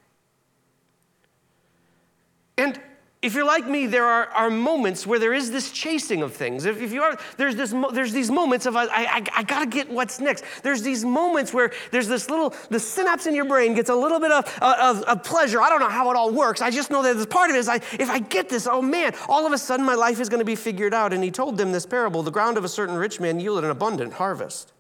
And 2.58 2.80
if 3.22 3.34
you're 3.34 3.46
like 3.46 3.68
me, 3.68 3.86
there 3.86 4.06
are, 4.06 4.28
are 4.28 4.50
moments 4.50 5.06
where 5.06 5.20
there 5.20 5.34
is 5.34 5.52
this 5.52 5.72
chasing 5.72 6.22
of 6.22 6.34
things. 6.34 6.64
If, 6.64 6.82
if 6.82 6.94
you 6.94 7.02
are, 7.02 7.20
there's, 7.36 7.54
this, 7.54 7.76
there's 7.92 8.14
these 8.14 8.32
moments 8.32 8.66
of, 8.66 8.78
I, 8.78 8.86
I, 8.86 9.24
I 9.36 9.44
gotta 9.44 9.66
get 9.66 9.90
what's 9.90 10.22
next. 10.22 10.46
There's 10.64 10.82
these 10.84 11.04
moments 11.04 11.54
where 11.54 11.74
there's 11.92 12.08
this 12.08 12.30
little, 12.30 12.56
the 12.70 12.80
synapse 12.80 13.28
in 13.28 13.36
your 13.36 13.44
brain 13.44 13.74
gets 13.74 13.90
a 13.90 13.96
little 13.96 14.22
bit 14.22 14.32
of, 14.32 14.46
of, 14.62 15.02
of 15.04 15.24
pleasure. 15.24 15.62
I 15.62 15.68
don't 15.68 15.82
know 15.82 15.90
how 15.90 16.10
it 16.12 16.16
all 16.16 16.32
works. 16.32 16.62
I 16.62 16.70
just 16.70 16.92
know 16.92 17.04
that 17.04 17.18
this 17.18 17.26
part 17.26 17.50
of 17.50 17.58
it 17.58 17.60
is, 17.60 17.68
I, 17.68 17.76
if 18.00 18.10
I 18.10 18.20
get 18.20 18.48
this, 18.48 18.68
oh 18.68 18.82
man, 18.82 19.14
all 19.28 19.46
of 19.46 19.52
a 19.52 19.58
sudden 19.58 19.86
my 19.86 19.96
life 19.96 20.22
is 20.22 20.30
gonna 20.30 20.46
be 20.46 20.56
figured 20.56 20.94
out. 20.94 21.12
And 21.12 21.22
he 21.22 21.30
told 21.30 21.58
them 21.58 21.74
this 21.74 21.86
parable 21.86 22.24
the 22.24 22.32
ground 22.32 22.58
of 22.58 22.64
a 22.64 22.70
certain 22.70 22.96
rich 22.96 23.20
man 23.20 23.42
yielded 23.42 23.66
an 23.66 23.72
abundant 23.72 24.14
harvest. 24.14 24.72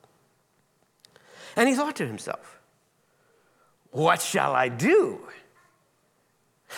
And 1.57 1.67
he 1.67 1.75
thought 1.75 1.97
to 1.97 2.07
himself, 2.07 2.61
what 3.91 4.21
shall 4.21 4.53
I 4.53 4.69
do? 4.69 5.19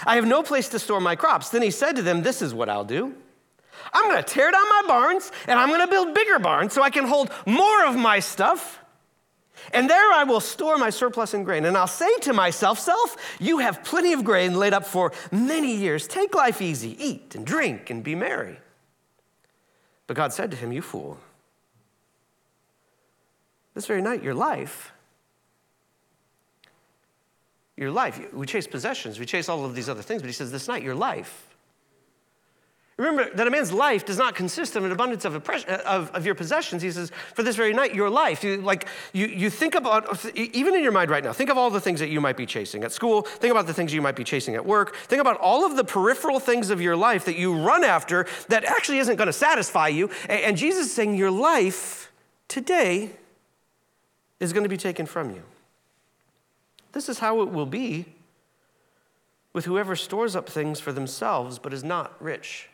I 0.05 0.15
have 0.15 0.25
no 0.25 0.43
place 0.43 0.69
to 0.69 0.79
store 0.79 1.01
my 1.01 1.15
crops. 1.15 1.50
Then 1.50 1.62
he 1.62 1.71
said 1.71 1.95
to 1.98 2.01
them, 2.01 2.24
This 2.24 2.41
is 2.41 2.53
what 2.53 2.69
I'll 2.69 2.86
do. 2.86 3.13
I'm 3.93 4.10
going 4.10 4.24
to 4.24 4.33
tear 4.33 4.51
down 4.51 4.69
my 4.69 4.83
barns 4.88 5.31
and 5.48 5.60
I'm 5.60 5.69
going 5.69 5.81
to 5.81 5.88
build 5.88 6.13
bigger 6.13 6.39
barns 6.39 6.74
so 6.74 6.81
I 6.81 6.89
can 6.89 7.05
hold 7.05 7.31
more 7.45 7.86
of 7.86 7.95
my 7.95 8.19
stuff. 8.19 8.79
And 9.74 9.89
there 9.89 10.12
I 10.13 10.24
will 10.24 10.39
store 10.39 10.77
my 10.77 10.89
surplus 10.89 11.33
in 11.33 11.43
grain. 11.43 11.65
And 11.65 11.77
I'll 11.77 11.88
say 11.88 12.17
to 12.21 12.33
myself, 12.33 12.79
Self, 12.79 13.15
you 13.39 13.60
have 13.60 13.83
plenty 13.83 14.13
of 14.13 14.24
grain 14.24 14.55
laid 14.55 14.74
up 14.74 14.86
for 14.86 15.12
many 15.31 15.75
years. 15.75 16.07
Take 16.07 16.33
life 16.33 16.62
easy, 16.62 16.95
eat 17.03 17.36
and 17.36 17.45
drink 17.45 17.89
and 17.89 18.03
be 18.03 18.15
merry. 18.15 18.60
But 20.07 20.17
God 20.17 20.33
said 20.33 20.51
to 20.51 20.57
him, 20.57 20.71
You 20.71 20.81
fool. 20.81 21.17
This 23.74 23.86
very 23.86 24.01
night, 24.01 24.24
your 24.24 24.33
life, 24.33 24.91
your 27.81 27.91
life, 27.91 28.21
we 28.33 28.45
chase 28.45 28.67
possessions, 28.67 29.19
we 29.19 29.25
chase 29.25 29.50
all 29.50 29.65
of 29.65 29.75
these 29.75 29.89
other 29.89 30.01
things, 30.01 30.21
but 30.21 30.27
he 30.27 30.33
says, 30.33 30.51
This 30.51 30.67
night, 30.67 30.83
your 30.83 30.95
life 30.95 31.51
Remember 33.01 33.33
that 33.35 33.47
a 33.47 33.50
man's 33.50 33.71
life 33.71 34.05
does 34.05 34.19
not 34.19 34.35
consist 34.35 34.75
of 34.75 34.85
an 34.85 34.91
abundance 34.91 35.25
of, 35.25 35.35
uh, 35.35 35.77
of, 35.88 36.11
of, 36.11 36.23
your 36.23 36.35
possessions. 36.35 36.83
He 36.83 36.91
says, 36.91 37.11
for 37.33 37.41
this 37.41 37.55
very 37.55 37.73
night, 37.73 37.95
your 37.95 38.11
life. 38.11 38.43
You, 38.43 38.57
like, 38.57 38.88
you, 39.11 39.25
you 39.25 39.50
think 39.50 39.73
about, 39.73 40.23
even 40.35 40.75
in 40.75 40.83
your 40.83 40.91
mind 40.91 41.09
right 41.09 41.23
now, 41.23 41.33
think 41.33 41.50
of 41.50 41.57
all 41.57 41.71
the 41.71 41.81
things 41.81 42.00
that 42.00 42.09
you 42.09 42.21
might 42.21 42.38
be 42.38 42.45
chasing 42.45 42.83
at 42.83 42.91
school. 42.91 43.23
Think 43.23 43.50
about 43.50 43.65
the 43.65 43.73
things 43.73 43.91
you 43.91 44.03
might 44.03 44.15
be 44.15 44.23
chasing 44.23 44.53
at 44.53 44.63
work. 44.63 44.95
Think 44.95 45.19
about 45.19 45.38
all 45.38 45.65
of 45.65 45.77
the 45.77 45.83
peripheral 45.83 46.39
things 46.39 46.69
of 46.69 46.79
your 46.79 46.95
life 46.95 47.25
that 47.25 47.38
you 47.38 47.55
run 47.55 47.83
after 47.83 48.27
that 48.50 48.65
actually 48.65 49.00
isn't 49.00 49.15
going 49.15 49.25
to 49.25 49.33
satisfy 49.33 49.88
you. 49.88 50.11
And, 50.29 50.41
and 50.41 50.57
Jesus 50.57 50.85
is 50.85 50.93
saying, 50.93 51.15
your 51.15 51.31
life 51.31 52.11
today 52.47 53.13
is 54.39 54.53
going 54.53 54.63
to 54.63 54.69
be 54.69 54.77
taken 54.77 55.07
from 55.07 55.31
you. 55.31 55.41
This 56.91 57.10
is 57.10 57.19
how 57.19 57.41
it 57.41 57.50
will 57.50 57.65
be 57.65 58.05
with 59.53 59.65
whoever 59.65 59.95
stores 59.95 60.36
up 60.36 60.50
things 60.50 60.79
for 60.79 60.91
themselves 60.91 61.60
but 61.60 61.74
is 61.74 61.83
not 61.83 62.21
rich 62.21 62.69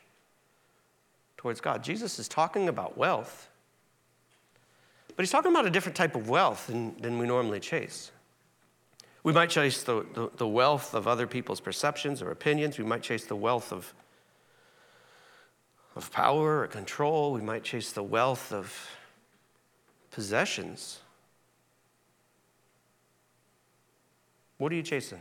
towards 1.38 1.62
God. 1.62 1.84
Jesus 1.84 2.20
is 2.20 2.28
talking 2.28 2.68
about 2.68 2.98
wealth, 2.98 3.50
but 5.16 5.24
he's 5.24 5.32
talking 5.32 5.52
about 5.52 5.66
a 5.66 5.70
different 5.70 5.96
type 5.96 6.16
of 6.16 6.30
wealth 6.30 6.68
than, 6.68 6.96
than 7.00 7.18
we 7.18 7.28
normally 7.28 7.60
chase. 7.60 8.12
We 9.24 9.34
might 9.34 9.50
chase 9.50 9.84
the, 9.84 10.06
the, 10.14 10.30
the, 10.38 10.48
wealth 10.48 10.94
of 10.94 11.08
other 11.08 11.28
people's 11.28 11.60
perceptions 11.60 12.22
or 12.22 12.32
opinions. 12.32 12.78
We 12.78 12.86
might 12.86 13.02
chase 13.02 13.26
the 13.26 13.36
wealth 13.36 13.74
of, 13.74 13.94
of 15.96 16.12
power 16.12 16.62
or 16.62 16.68
control. 16.68 17.34
We 17.34 17.42
might 17.42 17.64
chase 17.64 17.92
the 17.92 18.04
wealth 18.04 18.54
of 18.54 18.74
possessions. 20.12 21.00
What 24.58 24.72
are 24.72 24.76
you 24.76 24.84
chasing? 24.84 25.20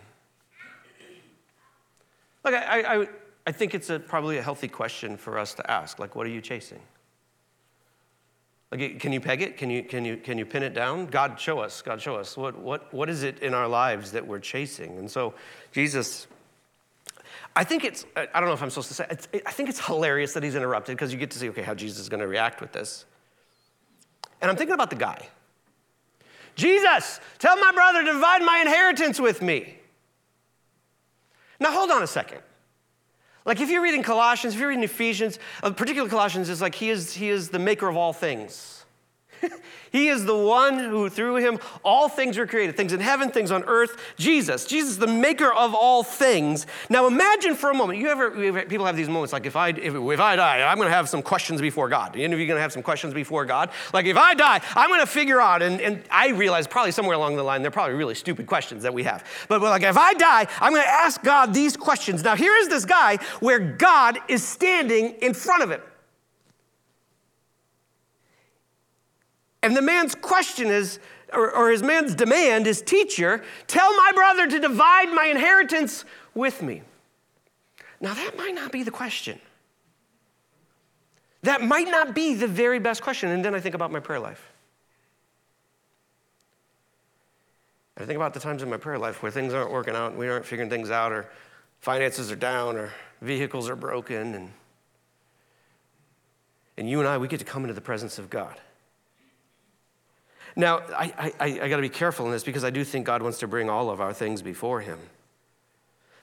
Look, 2.45 2.55
I, 2.55 2.81
I, 2.81 3.09
I 3.47 3.52
think 3.52 3.75
it's 3.75 3.90
a, 3.90 3.99
probably 3.99 4.38
a 4.38 4.43
healthy 4.43 4.69
question 4.69 5.16
for 5.16 5.38
us 5.38 5.55
to 5.55 5.71
ask. 5.71 5.99
Like, 5.99 6.14
what 6.14 6.26
are 6.26 6.31
you 6.31 6.40
chasing? 6.40 6.81
Like, 8.71 8.99
can 8.99 9.12
you 9.12 9.21
peg 9.21 9.43
it? 9.43 9.57
Can 9.57 9.71
you, 9.71 9.83
can 9.83 10.05
you, 10.05 10.16
can 10.16 10.38
you 10.38 10.47
pin 10.47 10.62
it 10.62 10.75
down? 10.75 11.07
God, 11.07 11.38
show 11.38 11.61
us. 11.61 11.83
God, 11.83 12.00
show 12.00 12.16
us. 12.16 12.37
What, 12.37 12.59
what, 12.59 12.93
what 12.93 13.09
is 13.09 13.23
it 13.23 13.40
in 13.40 13.55
our 13.55 13.69
lives 13.69 14.12
that 14.12 14.26
we're 14.26 14.40
chasing? 14.40 14.99
And 14.99 15.11
so, 15.11 15.35
Jesus, 15.73 16.26
I 17.55 17.64
think 17.64 17.85
it's, 17.85 18.05
I 18.16 18.26
don't 18.35 18.47
know 18.47 18.52
if 18.52 18.62
I'm 18.62 18.71
supposed 18.71 18.88
to 18.88 18.95
say, 18.95 19.07
I 19.47 19.50
think 19.52 19.69
it's 19.69 19.85
hilarious 19.85 20.33
that 20.35 20.43
he's 20.43 20.57
interrupted 20.57 20.97
because 20.97 21.12
you 21.12 21.19
get 21.19 21.31
to 21.33 21.38
see, 21.38 21.49
okay, 21.50 21.62
how 21.62 21.75
Jesus 21.75 21.99
is 21.99 22.09
going 22.09 22.21
to 22.21 22.28
react 22.28 22.61
with 22.61 22.73
this. 22.73 23.05
And 24.40 24.50
I'm 24.50 24.57
thinking 24.57 24.75
about 24.75 24.90
the 24.90 24.97
guy. 24.97 25.28
Jesus, 26.57 27.21
tell 27.39 27.57
my 27.59 27.71
brother 27.73 28.05
to 28.05 28.13
divide 28.13 28.43
my 28.43 28.59
inheritance 28.59 29.21
with 29.21 29.43
me. 29.43 29.79
Now, 31.61 31.71
hold 31.71 31.91
on 31.91 32.03
a 32.03 32.07
second. 32.07 32.41
Like 33.45 33.61
if 33.61 33.71
you're 33.71 33.83
reading 33.83 34.03
Colossians, 34.03 34.55
if 34.55 34.61
you're 34.61 34.71
reading 34.71 34.85
Ephesians, 34.85 35.39
uh, 35.63 35.71
particularly 35.71 36.11
Colossians, 36.11 36.49
is 36.49 36.61
like 36.61 36.75
he 36.75 36.91
is, 36.91 37.13
he 37.13 37.29
is 37.29 37.51
the 37.51 37.59
maker 37.59 37.89
of 37.89 37.97
all 37.97 38.13
things. 38.13 38.86
he 39.93 40.09
is 40.09 40.25
the 40.25 40.37
one 40.37 40.78
who, 40.78 41.09
through 41.09 41.37
him, 41.37 41.59
all 41.85 42.09
things 42.09 42.38
were 42.38 42.47
created 42.47 42.76
things 42.76 42.93
in 42.93 43.00
heaven, 43.00 43.31
things 43.31 43.50
on 43.50 43.64
earth. 43.64 43.97
Jesus. 44.16 44.64
Jesus, 44.64 44.97
the 44.97 45.07
maker 45.07 45.52
of 45.52 45.75
all 45.75 46.02
things. 46.02 46.66
Now 46.90 47.07
imagine 47.07 47.55
for 47.55 47.71
a 47.71 47.75
moment, 47.75 47.99
you 47.99 48.09
ever, 48.09 48.31
people 48.64 48.87
have 48.87 48.97
these 48.97 49.09
moments 49.09 49.33
like, 49.33 49.47
if 49.47 49.57
I, 49.57 49.71
if, 49.71 49.95
if 49.95 50.21
I 50.21 50.37
die, 50.37 50.62
I'm 50.62 50.76
going 50.76 50.88
to 50.88 50.95
have 50.95 51.09
some 51.09 51.23
questions 51.23 51.61
before 51.61 51.88
God. 51.88 52.16
Any 52.16 52.33
of 52.33 52.40
you 52.40 52.47
going 52.47 52.59
to 52.59 52.62
have 52.62 52.73
some 52.73 52.83
questions 52.83 53.14
before 53.14 53.45
God? 53.45 53.71
Like, 53.93 54.07
if 54.07 54.16
I 54.16 54.35
die, 54.35 54.61
I'm 54.75 54.88
going 54.88 55.00
to 55.00 55.07
figure 55.07 55.40
out, 55.40 55.62
and, 55.62 55.81
and 55.81 56.02
I 56.11 56.28
realize 56.31 56.66
probably 56.66 56.93
somewhere 56.93 57.16
along 57.16 57.37
the 57.37 57.43
line, 57.43 57.62
they're 57.62 57.71
probably 57.71 57.97
really 57.97 58.14
stupid 58.14 58.47
questions 58.47 58.83
that 58.83 58.93
we 58.93 59.05
have. 59.05 59.25
But, 59.49 59.61
but 59.61 59.71
like, 59.71 59.83
if 59.83 59.97
I 59.97 60.14
die, 60.14 60.47
I'm 60.61 60.73
going 60.73 60.85
to 60.85 60.88
ask 60.88 61.23
God 61.23 61.55
these 61.55 61.76
questions. 61.76 62.23
Now, 62.23 62.37
here 62.37 62.55
is 62.57 62.69
this 62.69 62.85
guy 62.85 63.16
where 63.40 63.59
God 63.59 64.19
is 64.28 64.45
standing 64.45 65.14
in 65.23 65.35
front 65.35 65.62
of 65.62 65.71
him. 65.71 65.81
And 69.63 69.77
the 69.77 69.83
man's 69.83 70.15
question 70.15 70.69
is, 70.69 70.99
or, 71.33 71.51
or 71.51 71.71
his 71.71 71.83
man's 71.83 72.15
demand 72.15 72.67
is, 72.67 72.83
teacher, 72.83 73.43
tell 73.67 73.95
my 73.97 74.13
brother 74.15 74.47
to 74.49 74.61
divide 74.61 75.13
my 75.13 75.27
inheritance 75.27 76.05
with 76.35 76.63
me. 76.63 76.83
Now, 78.01 78.15
that 78.15 78.37
might 78.37 78.55
not 78.55 78.71
be 78.71 78.83
the 78.83 78.91
question. 78.91 79.41
That 81.43 81.63
might 81.63 81.89
not 81.89 82.15
be 82.15 82.35
the 82.35 82.47
very 82.47 82.79
best 82.79 83.03
question. 83.03 83.31
And 83.31 83.45
then 83.45 83.55
I 83.55 83.61
think 83.61 83.75
about 83.75 83.91
my 83.91 84.01
prayer 84.01 84.21
life. 84.21 84.53
I 87.99 88.05
think 88.05 88.17
about 88.17 88.35
the 88.35 88.41
times 88.41 88.63
in 88.63 88.69
my 88.69 88.77
prayer 88.77 88.99
life 88.99 89.23
where 89.23 89.33
things 89.33 89.55
aren't 89.55 89.71
working 89.71 89.95
out, 89.95 90.11
and 90.11 90.19
we 90.19 90.29
aren't 90.29 90.45
figuring 90.45 90.69
things 90.69 90.91
out, 90.91 91.13
or 91.13 91.31
finances 91.81 92.31
are 92.31 92.37
down, 92.37 92.77
or 92.77 92.93
vehicles 93.23 93.71
are 93.71 93.77
broken, 93.77 94.35
and, 94.35 94.53
and 96.77 96.91
you 96.91 96.99
and 97.01 97.09
I, 97.09 97.17
we 97.17 97.27
get 97.27 97.39
to 97.39 97.47
come 97.47 97.63
into 97.63 97.75
the 97.75 97.81
presence 97.81 98.19
of 98.19 98.29
God. 98.29 98.61
Now, 100.57 100.79
I, 100.97 101.33
I, 101.39 101.47
I 101.63 101.69
got 101.69 101.77
to 101.77 101.83
be 101.83 101.91
careful 101.91 102.25
in 102.27 102.33
this 102.33 102.43
because 102.43 102.65
I 102.65 102.71
do 102.71 102.83
think 102.83 103.05
God 103.05 103.23
wants 103.23 103.39
to 103.41 103.47
bring 103.47 103.69
all 103.69 103.91
of 103.91 104.01
our 104.01 104.15
things 104.15 104.41
before 104.41 104.81
Him. 104.81 104.99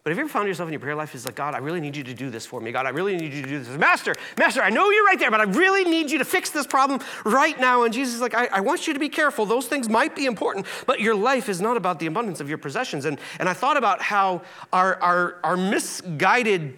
But 0.03 0.09
have 0.09 0.17
you 0.17 0.25
ever 0.25 0.33
found 0.33 0.49
yourself 0.49 0.67
in 0.67 0.73
your 0.73 0.81
prayer 0.81 0.95
life 0.95 1.15
is 1.15 1.25
like, 1.25 1.35
God, 1.35 1.55
I 1.55 1.59
really 1.59 1.79
need 1.79 1.95
you 1.95 2.03
to 2.03 2.13
do 2.13 2.29
this 2.29 2.45
for 2.45 2.59
me. 2.59 2.73
God, 2.73 2.85
I 2.85 2.89
really 2.89 3.15
need 3.15 3.31
you 3.31 3.41
to 3.41 3.47
do 3.47 3.59
this. 3.59 3.69
Master, 3.77 4.13
Master, 4.37 4.61
I 4.61 4.69
know 4.69 4.89
you're 4.89 5.05
right 5.05 5.17
there, 5.17 5.31
but 5.31 5.39
I 5.39 5.43
really 5.43 5.85
need 5.85 6.11
you 6.11 6.17
to 6.17 6.25
fix 6.25 6.49
this 6.49 6.67
problem 6.67 6.99
right 7.23 7.57
now. 7.57 7.83
And 7.83 7.93
Jesus 7.93 8.15
is 8.15 8.19
like, 8.19 8.33
I, 8.33 8.47
I 8.47 8.59
want 8.59 8.85
you 8.85 8.93
to 8.93 8.99
be 8.99 9.07
careful. 9.07 9.45
Those 9.45 9.67
things 9.67 9.87
might 9.87 10.13
be 10.13 10.25
important, 10.25 10.65
but 10.85 10.99
your 10.99 11.15
life 11.15 11.47
is 11.47 11.61
not 11.61 11.77
about 11.77 11.99
the 11.99 12.07
abundance 12.07 12.41
of 12.41 12.49
your 12.49 12.57
possessions. 12.57 13.05
And, 13.05 13.17
and 13.39 13.47
I 13.47 13.53
thought 13.53 13.77
about 13.77 14.01
how 14.01 14.41
our, 14.73 15.01
our, 15.01 15.39
our 15.41 15.55
misguided 15.55 16.77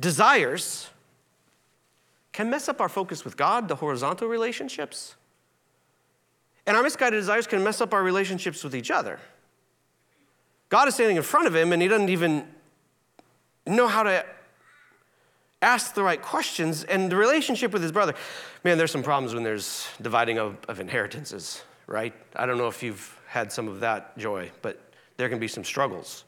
desires 0.00 0.90
can 2.32 2.50
mess 2.50 2.68
up 2.68 2.80
our 2.80 2.88
focus 2.88 3.24
with 3.24 3.36
God, 3.36 3.68
the 3.68 3.76
horizontal 3.76 4.26
relationships. 4.26 5.14
And 6.68 6.76
our 6.76 6.82
misguided 6.82 7.18
desires 7.18 7.46
can 7.46 7.64
mess 7.64 7.80
up 7.80 7.94
our 7.94 8.02
relationships 8.02 8.62
with 8.62 8.76
each 8.76 8.90
other. 8.90 9.18
God 10.68 10.86
is 10.86 10.94
standing 10.94 11.16
in 11.16 11.22
front 11.22 11.46
of 11.46 11.56
him 11.56 11.72
and 11.72 11.80
he 11.80 11.88
doesn't 11.88 12.10
even 12.10 12.46
know 13.66 13.88
how 13.88 14.02
to 14.02 14.22
ask 15.62 15.94
the 15.94 16.02
right 16.02 16.20
questions. 16.20 16.84
And 16.84 17.10
the 17.10 17.16
relationship 17.16 17.72
with 17.72 17.80
his 17.80 17.90
brother, 17.90 18.12
man, 18.64 18.76
there's 18.76 18.90
some 18.90 19.02
problems 19.02 19.32
when 19.32 19.44
there's 19.44 19.88
dividing 20.02 20.38
of, 20.38 20.58
of 20.68 20.78
inheritances, 20.78 21.62
right? 21.86 22.12
I 22.36 22.44
don't 22.44 22.58
know 22.58 22.68
if 22.68 22.82
you've 22.82 23.18
had 23.26 23.50
some 23.50 23.66
of 23.66 23.80
that 23.80 24.18
joy, 24.18 24.50
but 24.60 24.78
there 25.16 25.30
can 25.30 25.38
be 25.38 25.48
some 25.48 25.64
struggles. 25.64 26.24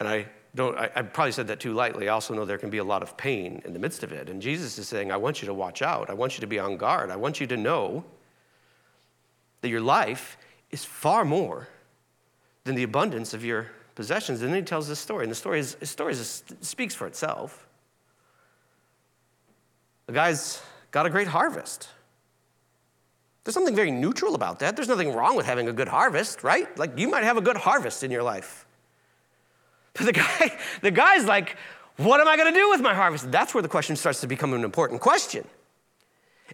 And 0.00 0.08
I 0.08 0.26
don't, 0.56 0.76
I, 0.76 0.90
I, 0.96 1.02
probably 1.02 1.30
said 1.30 1.46
that 1.46 1.60
too 1.60 1.72
lightly. 1.72 2.08
I 2.08 2.14
also 2.14 2.34
know 2.34 2.44
there 2.44 2.58
can 2.58 2.70
be 2.70 2.78
a 2.78 2.84
lot 2.84 3.04
of 3.04 3.16
pain 3.16 3.62
in 3.64 3.74
the 3.74 3.78
midst 3.78 4.02
of 4.02 4.10
it. 4.10 4.28
And 4.28 4.42
Jesus 4.42 4.76
is 4.76 4.88
saying, 4.88 5.12
I 5.12 5.18
want 5.18 5.40
you 5.40 5.46
to 5.46 5.54
watch 5.54 5.82
out. 5.82 6.10
I 6.10 6.14
want 6.14 6.36
you 6.36 6.40
to 6.40 6.48
be 6.48 6.58
on 6.58 6.76
guard. 6.76 7.12
I 7.12 7.16
want 7.16 7.38
you 7.40 7.46
to 7.46 7.56
know 7.56 8.04
that 9.60 9.68
your 9.68 9.80
life 9.80 10.36
is 10.70 10.84
far 10.84 11.24
more 11.24 11.68
than 12.64 12.74
the 12.74 12.82
abundance 12.82 13.34
of 13.34 13.44
your 13.44 13.66
possessions. 13.94 14.40
And 14.42 14.50
then 14.50 14.60
he 14.60 14.64
tells 14.64 14.88
this 14.88 14.98
story, 14.98 15.24
and 15.24 15.30
the 15.30 15.36
story, 15.36 15.58
is, 15.58 15.74
his 15.74 15.90
story 15.90 16.12
is, 16.12 16.42
speaks 16.60 16.94
for 16.94 17.06
itself. 17.06 17.66
The 20.06 20.12
guy's 20.12 20.62
got 20.90 21.06
a 21.06 21.10
great 21.10 21.28
harvest. 21.28 21.88
There's 23.44 23.54
something 23.54 23.74
very 23.74 23.90
neutral 23.90 24.34
about 24.34 24.58
that. 24.60 24.76
There's 24.76 24.88
nothing 24.88 25.14
wrong 25.14 25.36
with 25.36 25.46
having 25.46 25.68
a 25.68 25.72
good 25.72 25.88
harvest, 25.88 26.44
right? 26.44 26.76
Like 26.78 26.98
you 26.98 27.08
might 27.08 27.24
have 27.24 27.36
a 27.36 27.40
good 27.40 27.56
harvest 27.56 28.02
in 28.02 28.10
your 28.10 28.22
life. 28.22 28.66
But 29.94 30.06
the 30.06 30.12
guy, 30.24 30.58
the 30.82 30.90
guy's 30.90 31.24
like, 31.24 31.56
what 31.96 32.20
am 32.20 32.28
I 32.28 32.36
going 32.36 32.52
to 32.52 32.58
do 32.58 32.70
with 32.70 32.80
my 32.80 32.94
harvest? 32.94 33.30
That's 33.30 33.54
where 33.54 33.62
the 33.62 33.68
question 33.68 33.96
starts 33.96 34.20
to 34.20 34.26
become 34.26 34.52
an 34.52 34.64
important 34.64 35.00
question. 35.00 35.46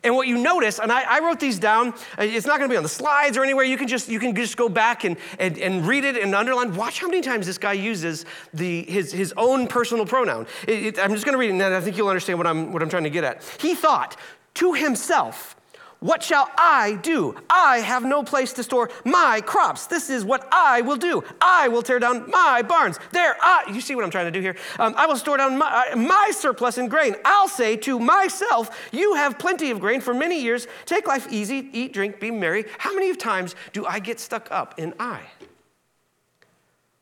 And 0.02 0.14
what 0.14 0.28
you 0.28 0.38
notice, 0.38 0.78
and 0.78 0.92
I, 0.92 1.02
I, 1.16 1.20
wrote 1.20 1.40
these 1.40 1.58
down, 1.58 1.88
uh, 1.88 2.22
it's 2.22 2.46
not 2.46 2.58
gonna 2.58 2.70
be 2.70 2.76
on 2.76 2.82
the 2.82 2.88
slides 2.88 3.36
or 3.36 3.42
anywhere. 3.42 3.64
You 3.64 3.76
can 3.76 3.88
just, 3.88 4.08
you 4.08 4.18
can 4.18 4.34
just 4.34 4.56
go 4.56 4.68
back 4.68 5.04
and, 5.04 5.16
and, 5.38 5.58
and 5.58 5.86
read 5.86 6.04
it 6.04 6.16
and 6.16 6.34
underline. 6.34 6.74
Watch 6.74 7.00
how 7.00 7.08
many 7.08 7.22
times 7.22 7.46
this 7.46 7.58
guy 7.58 7.72
uses 7.72 8.24
the, 8.54 8.82
his, 8.84 9.12
his 9.12 9.32
own 9.36 9.66
personal 9.66 10.06
pronoun. 10.06 10.46
It, 10.66 10.86
it, 10.86 10.98
I'm 10.98 11.12
just 11.12 11.24
gonna 11.24 11.38
read 11.38 11.50
it 11.50 11.54
and 11.54 11.62
I 11.62 11.80
think 11.80 11.96
you'll 11.96 12.08
understand 12.08 12.38
what 12.38 12.46
I'm, 12.46 12.72
what 12.72 12.82
I'm 12.82 12.88
trying 12.88 13.04
to 13.04 13.10
get 13.10 13.24
at. 13.24 13.42
He 13.58 13.74
thought 13.74 14.16
to 14.54 14.74
himself, 14.74 15.55
What 16.00 16.22
shall 16.22 16.50
I 16.58 16.98
do? 17.02 17.34
I 17.48 17.78
have 17.78 18.04
no 18.04 18.22
place 18.22 18.52
to 18.54 18.62
store 18.62 18.90
my 19.04 19.40
crops. 19.40 19.86
This 19.86 20.10
is 20.10 20.24
what 20.24 20.46
I 20.52 20.82
will 20.82 20.96
do. 20.96 21.24
I 21.40 21.68
will 21.68 21.82
tear 21.82 21.98
down 21.98 22.30
my 22.30 22.62
barns. 22.62 22.98
There, 23.12 23.36
I, 23.40 23.64
you 23.72 23.80
see 23.80 23.94
what 23.94 24.04
I'm 24.04 24.10
trying 24.10 24.26
to 24.26 24.30
do 24.30 24.40
here? 24.40 24.56
Um, 24.78 24.94
I 24.96 25.06
will 25.06 25.16
store 25.16 25.38
down 25.38 25.56
my, 25.56 25.88
uh, 25.92 25.96
my 25.96 26.30
surplus 26.34 26.76
in 26.76 26.88
grain. 26.88 27.16
I'll 27.24 27.48
say 27.48 27.76
to 27.78 27.98
myself, 27.98 28.88
You 28.92 29.14
have 29.14 29.38
plenty 29.38 29.70
of 29.70 29.80
grain 29.80 30.02
for 30.02 30.12
many 30.12 30.42
years. 30.42 30.66
Take 30.84 31.06
life 31.06 31.28
easy, 31.30 31.70
eat, 31.72 31.94
drink, 31.94 32.20
be 32.20 32.30
merry. 32.30 32.66
How 32.78 32.94
many 32.94 33.14
times 33.16 33.54
do 33.72 33.86
I 33.86 33.98
get 33.98 34.20
stuck 34.20 34.48
up 34.50 34.78
in 34.78 34.92
I? 35.00 35.20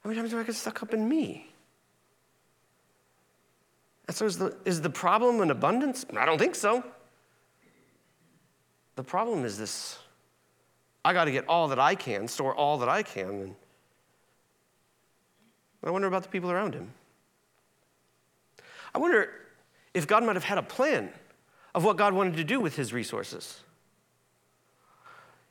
How 0.03 0.11
many 0.11 0.21
times 0.21 0.31
do 0.31 0.39
I 0.39 0.45
get 0.45 0.55
stuck 0.55 0.83
up 0.83 0.95
in 0.95 1.09
me? 1.09 1.49
And 4.07 4.17
so 4.17 4.27
is 4.27 4.39
the, 4.39 4.57
is 4.65 4.83
the 4.83 4.91
problem 4.91 5.41
an 5.41 5.51
abundance? 5.51 6.05
I 6.17 6.27
don't 6.27 6.39
think 6.39 6.55
so. 6.55 6.85
The 8.97 9.03
problem 9.03 9.45
is 9.45 9.59
this 9.59 9.99
I 11.05 11.13
got 11.13 11.25
to 11.25 11.33
get 11.33 11.47
all 11.49 11.69
that 11.69 11.79
I 11.79 11.95
can, 11.95 12.29
store 12.29 12.55
all 12.55 12.79
that 12.79 12.89
I 12.89 13.03
can. 13.03 13.29
And 13.29 13.55
I 15.85 15.91
wonder 15.91 16.09
about 16.09 16.23
the 16.23 16.29
people 16.29 16.51
around 16.51 16.75
him. 16.75 16.91
I 18.95 18.99
wonder 18.99 19.31
if 19.93 20.07
God 20.07 20.25
might 20.25 20.37
have 20.37 20.45
had 20.45 20.59
a 20.59 20.63
plan 20.63 21.11
of 21.75 21.85
what 21.85 21.97
God 21.97 22.15
wanted 22.15 22.37
to 22.37 22.45
do 22.45 22.61
with 22.61 22.77
his 22.77 22.93
resources. 22.93 23.61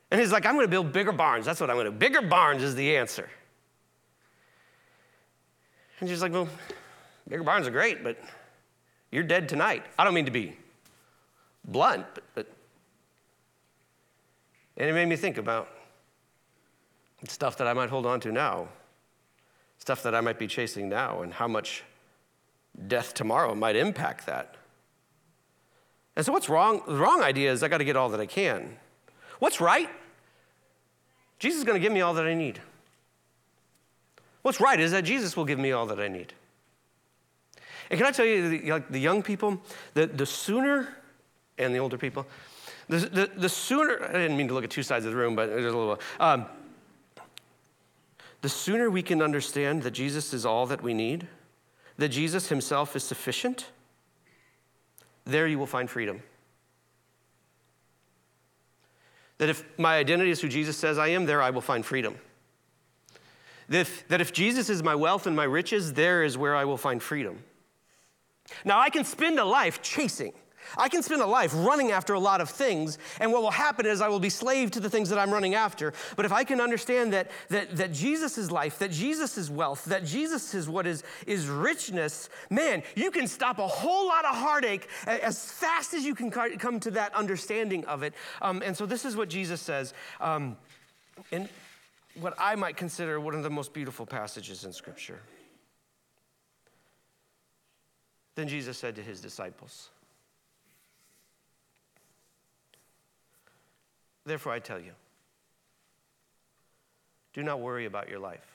And 0.09 0.19
he's 0.19 0.31
like, 0.31 0.45
I'm 0.45 0.55
going 0.55 0.65
to 0.65 0.71
build 0.71 0.93
bigger 0.93 1.11
barns. 1.11 1.45
That's 1.45 1.59
what 1.59 1.69
I'm 1.69 1.75
going 1.75 1.85
to 1.85 1.91
do. 1.91 1.97
Bigger 1.97 2.21
barns 2.21 2.63
is 2.63 2.75
the 2.75 2.95
answer. 2.97 3.29
And 5.99 6.09
she's 6.09 6.21
like, 6.21 6.31
Well, 6.31 6.47
bigger 7.27 7.43
barns 7.43 7.67
are 7.67 7.71
great, 7.71 8.03
but 8.03 8.17
you're 9.11 9.23
dead 9.23 9.49
tonight. 9.49 9.83
I 9.97 10.03
don't 10.03 10.13
mean 10.13 10.25
to 10.25 10.31
be 10.31 10.55
blunt, 11.65 12.05
but, 12.13 12.23
but 12.35 12.47
and 14.77 14.89
it 14.89 14.93
made 14.93 15.07
me 15.07 15.15
think 15.15 15.37
about 15.37 15.69
stuff 17.27 17.57
that 17.57 17.67
I 17.67 17.73
might 17.73 17.89
hold 17.89 18.05
on 18.05 18.19
to 18.21 18.31
now, 18.31 18.67
stuff 19.77 20.03
that 20.03 20.15
I 20.15 20.21
might 20.21 20.39
be 20.39 20.47
chasing 20.47 20.89
now, 20.89 21.21
and 21.21 21.33
how 21.33 21.47
much 21.47 21.83
death 22.87 23.13
tomorrow 23.13 23.53
might 23.55 23.75
impact 23.75 24.25
that. 24.25 24.55
And 26.15 26.25
so, 26.25 26.31
what's 26.31 26.49
wrong? 26.49 26.81
The 26.87 26.95
wrong 26.95 27.21
idea 27.21 27.51
is 27.51 27.63
I 27.63 27.67
got 27.67 27.79
to 27.79 27.85
get 27.85 27.95
all 27.95 28.09
that 28.09 28.19
I 28.19 28.25
can. 28.25 28.77
What's 29.39 29.59
right? 29.59 29.89
Jesus 31.39 31.59
is 31.59 31.63
going 31.63 31.79
to 31.79 31.81
give 31.81 31.91
me 31.91 32.01
all 32.01 32.13
that 32.13 32.25
I 32.25 32.33
need. 32.33 32.61
What's 34.43 34.59
right 34.59 34.79
is 34.79 34.91
that 34.91 35.03
Jesus 35.03 35.35
will 35.35 35.45
give 35.45 35.59
me 35.59 35.71
all 35.71 35.85
that 35.87 35.99
I 35.99 36.07
need. 36.07 36.33
And 37.89 37.97
can 37.97 38.07
I 38.07 38.11
tell 38.11 38.25
you, 38.25 38.49
the, 38.49 38.71
like 38.71 38.89
the 38.89 38.99
young 38.99 39.23
people, 39.23 39.61
the, 39.93 40.07
the 40.07 40.25
sooner, 40.25 40.95
and 41.57 41.73
the 41.73 41.79
older 41.79 41.97
people, 41.97 42.25
the, 42.89 42.97
the, 42.97 43.31
the, 43.37 43.49
sooner, 43.49 44.03
I 44.03 44.13
didn't 44.13 44.37
mean 44.37 44.47
to 44.49 44.53
look 44.53 44.63
at 44.63 44.69
two 44.69 44.83
sides 44.83 45.05
of 45.05 45.11
the 45.11 45.17
room, 45.17 45.35
but 45.35 45.47
there's 45.47 45.73
a 45.73 45.77
little, 45.77 45.99
um, 46.19 46.45
the 48.41 48.49
sooner 48.49 48.89
we 48.89 49.01
can 49.01 49.21
understand 49.21 49.83
that 49.83 49.91
Jesus 49.91 50.33
is 50.33 50.45
all 50.45 50.65
that 50.65 50.83
we 50.83 50.93
need, 50.93 51.27
that 51.97 52.09
Jesus 52.09 52.49
himself 52.49 52.95
is 52.95 53.03
sufficient, 53.03 53.67
there 55.25 55.47
you 55.47 55.57
will 55.57 55.65
find 55.67 55.89
freedom. 55.89 56.21
That 59.37 59.49
if 59.49 59.63
my 59.79 59.97
identity 59.97 60.31
is 60.31 60.41
who 60.41 60.49
Jesus 60.49 60.77
says 60.77 60.97
I 60.97 61.07
am, 61.09 61.25
there 61.25 61.41
I 61.41 61.49
will 61.49 61.61
find 61.61 61.85
freedom. 61.85 62.15
That 63.69 63.79
if, 63.79 64.07
that 64.09 64.21
if 64.21 64.33
Jesus 64.33 64.69
is 64.69 64.83
my 64.83 64.95
wealth 64.95 65.25
and 65.25 65.35
my 65.35 65.45
riches, 65.45 65.93
there 65.93 66.23
is 66.23 66.37
where 66.37 66.55
I 66.55 66.65
will 66.65 66.77
find 66.77 67.01
freedom. 67.01 67.43
Now, 68.65 68.79
I 68.79 68.89
can 68.89 69.05
spend 69.05 69.39
a 69.39 69.45
life 69.45 69.81
chasing. 69.81 70.33
I 70.77 70.89
can 70.89 71.03
spend 71.03 71.21
a 71.21 71.25
life 71.25 71.51
running 71.55 71.91
after 71.91 72.13
a 72.13 72.19
lot 72.19 72.41
of 72.41 72.49
things, 72.49 72.97
and 73.19 73.31
what 73.31 73.41
will 73.41 73.51
happen 73.51 73.85
is 73.85 74.01
I 74.01 74.07
will 74.07 74.19
be 74.19 74.29
slave 74.29 74.71
to 74.71 74.79
the 74.79 74.89
things 74.89 75.09
that 75.09 75.19
I'm 75.19 75.31
running 75.31 75.55
after. 75.55 75.93
But 76.15 76.25
if 76.25 76.31
I 76.31 76.43
can 76.43 76.61
understand 76.61 77.13
that, 77.13 77.31
that, 77.49 77.75
that 77.77 77.91
Jesus 77.91 78.37
is 78.37 78.51
life, 78.51 78.79
that 78.79 78.91
Jesus 78.91 79.37
is 79.37 79.49
wealth, 79.49 79.85
that 79.85 80.05
Jesus 80.05 80.53
is 80.53 80.69
what 80.69 80.87
is, 80.87 81.03
is 81.27 81.47
richness, 81.47 82.29
man, 82.49 82.83
you 82.95 83.11
can 83.11 83.27
stop 83.27 83.59
a 83.59 83.67
whole 83.67 84.07
lot 84.07 84.25
of 84.25 84.35
heartache 84.35 84.87
as 85.05 85.51
fast 85.51 85.93
as 85.93 86.03
you 86.03 86.15
can 86.15 86.31
come 86.31 86.79
to 86.79 86.91
that 86.91 87.13
understanding 87.13 87.85
of 87.85 88.03
it. 88.03 88.13
Um, 88.41 88.61
and 88.65 88.75
so 88.75 88.85
this 88.85 89.05
is 89.05 89.15
what 89.15 89.29
Jesus 89.29 89.61
says. 89.61 89.93
Um, 90.19 90.57
in 91.31 91.47
what 92.19 92.33
I 92.37 92.55
might 92.55 92.77
consider 92.77 93.19
one 93.19 93.33
of 93.35 93.43
the 93.43 93.49
most 93.49 93.73
beautiful 93.73 94.05
passages 94.05 94.65
in 94.65 94.73
Scripture. 94.73 95.19
Then 98.35 98.47
Jesus 98.47 98.77
said 98.77 98.95
to 98.95 99.01
his 99.01 99.21
disciples, 99.21 99.89
Therefore, 104.25 104.53
I 104.53 104.59
tell 104.59 104.79
you, 104.79 104.91
do 107.33 107.43
not 107.43 107.59
worry 107.59 107.85
about 107.85 108.09
your 108.09 108.19
life. 108.19 108.45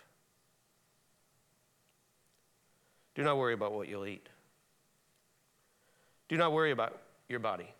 Do 3.14 3.22
not 3.22 3.36
worry 3.36 3.52
about 3.52 3.72
what 3.72 3.88
you'll 3.88 4.06
eat. 4.06 4.28
Do 6.28 6.36
not 6.36 6.52
worry 6.52 6.70
about 6.70 7.00
your 7.28 7.40
body, 7.40 7.74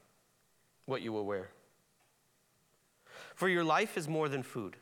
what 0.87 1.03
you 1.03 1.12
will 1.12 1.24
wear. 1.24 1.48
For 3.35 3.48
your 3.48 3.62
life 3.62 3.96
is 3.96 4.09
more 4.09 4.29
than 4.29 4.42
food, 4.42 4.77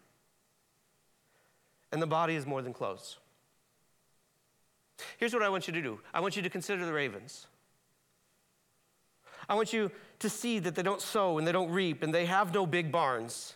and 1.92 2.00
the 2.00 2.06
body 2.06 2.34
is 2.34 2.46
more 2.46 2.62
than 2.62 2.72
clothes. 2.72 3.18
Here's 5.18 5.34
what 5.34 5.42
I 5.42 5.48
want 5.48 5.66
you 5.66 5.74
to 5.74 5.82
do 5.82 6.00
I 6.14 6.20
want 6.20 6.36
you 6.36 6.42
to 6.42 6.50
consider 6.50 6.86
the 6.86 6.92
ravens. 6.92 7.46
I 9.48 9.54
want 9.54 9.72
you 9.72 9.90
to 10.20 10.28
see 10.28 10.58
that 10.58 10.74
they 10.74 10.82
don't 10.82 11.00
sow 11.00 11.38
and 11.38 11.46
they 11.46 11.52
don't 11.52 11.70
reap 11.70 12.02
and 12.02 12.14
they 12.14 12.26
have 12.26 12.52
no 12.54 12.66
big 12.66 12.90
barns. 12.90 13.54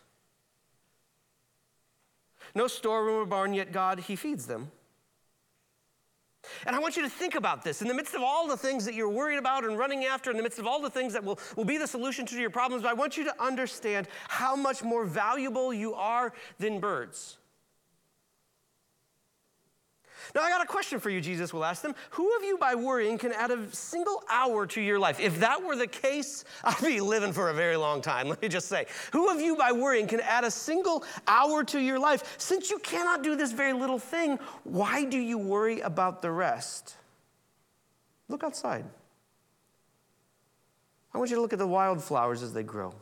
No 2.55 2.67
storeroom 2.67 3.23
or 3.23 3.27
barn, 3.27 3.55
yet 3.55 3.73
God, 3.73 4.01
He 4.01 4.17
feeds 4.17 4.47
them. 4.47 4.71
And 6.67 6.75
I 6.75 6.79
want 6.79 6.97
you 6.97 7.03
to 7.03 7.09
think 7.09 7.35
about 7.35 7.63
this. 7.63 7.83
In 7.83 7.89
the 7.89 7.95
midst 7.95 8.15
of 8.15 8.23
all 8.23 8.49
the 8.49 8.57
things 8.57 8.85
that 8.87 8.95
you're 8.95 9.11
worried 9.11 9.37
about 9.37 9.65
and 9.65 9.79
running 9.79 10.05
after, 10.05 10.31
in 10.31 10.37
the 10.37 10.43
midst 10.43 10.59
of 10.59 10.67
all 10.67 10.81
the 10.81 10.91
things 10.91 11.13
that 11.13 11.23
will, 11.23 11.39
will 11.55 11.65
be 11.65 11.77
the 11.77 11.87
solution 11.87 12.25
to 12.27 12.37
your 12.37 12.51
problems, 12.51 12.85
I 12.85 12.93
want 12.93 13.17
you 13.17 13.25
to 13.25 13.43
understand 13.43 14.09
how 14.29 14.57
much 14.57 14.83
more 14.83 15.05
valuable 15.05 15.73
you 15.73 15.95
are 15.95 16.33
than 16.59 16.81
birds. 16.81 17.39
Now, 20.35 20.43
I 20.43 20.51
got 20.51 20.63
a 20.63 20.67
question 20.67 21.01
for 21.01 21.11
you, 21.11 21.21
Jesus 21.21 21.53
will 21.53 21.65
ask 21.65 21.83
them. 21.83 21.95
Who 22.11 22.37
of 22.37 22.45
you, 22.45 22.59
by 22.59 22.75
worrying, 22.75 23.19
can 23.19 23.33
add 23.33 23.51
a 23.51 23.73
single 23.75 24.23
hour 24.29 24.67
to 24.69 24.81
your 24.81 24.99
life? 24.99 25.21
If 25.21 25.41
that 25.41 25.63
were 25.63 25.77
the 25.77 25.87
case, 25.87 26.45
I'd 26.65 26.81
be 26.83 27.01
living 27.01 27.33
for 27.33 27.51
a 27.51 27.55
very 27.55 27.77
long 27.77 28.01
time. 28.01 28.29
Let 28.31 28.43
me 28.43 28.49
just 28.49 28.69
say. 28.69 28.87
Who 29.13 29.31
of 29.31 29.41
you, 29.41 29.57
by 29.57 29.73
worrying, 29.73 30.07
can 30.07 30.21
add 30.21 30.45
a 30.45 30.51
single 30.51 31.05
hour 31.27 31.65
to 31.65 31.81
your 31.81 31.99
life? 31.99 32.35
Since 32.39 32.71
you 32.71 32.79
cannot 32.79 33.23
do 33.23 33.37
this 33.37 33.53
very 33.53 33.73
little 33.73 33.99
thing, 33.99 34.39
why 34.65 35.05
do 35.05 35.19
you 35.19 35.39
worry 35.39 35.81
about 35.81 36.23
the 36.23 36.31
rest? 36.31 36.95
Look 38.29 38.45
outside. 38.45 38.85
I 41.13 41.19
want 41.19 41.31
you 41.31 41.37
to 41.37 41.43
look 41.43 41.53
at 41.53 41.59
the 41.59 41.67
wildflowers 41.67 42.43
as 42.43 42.53
they 42.53 42.63
grow. 42.63 42.95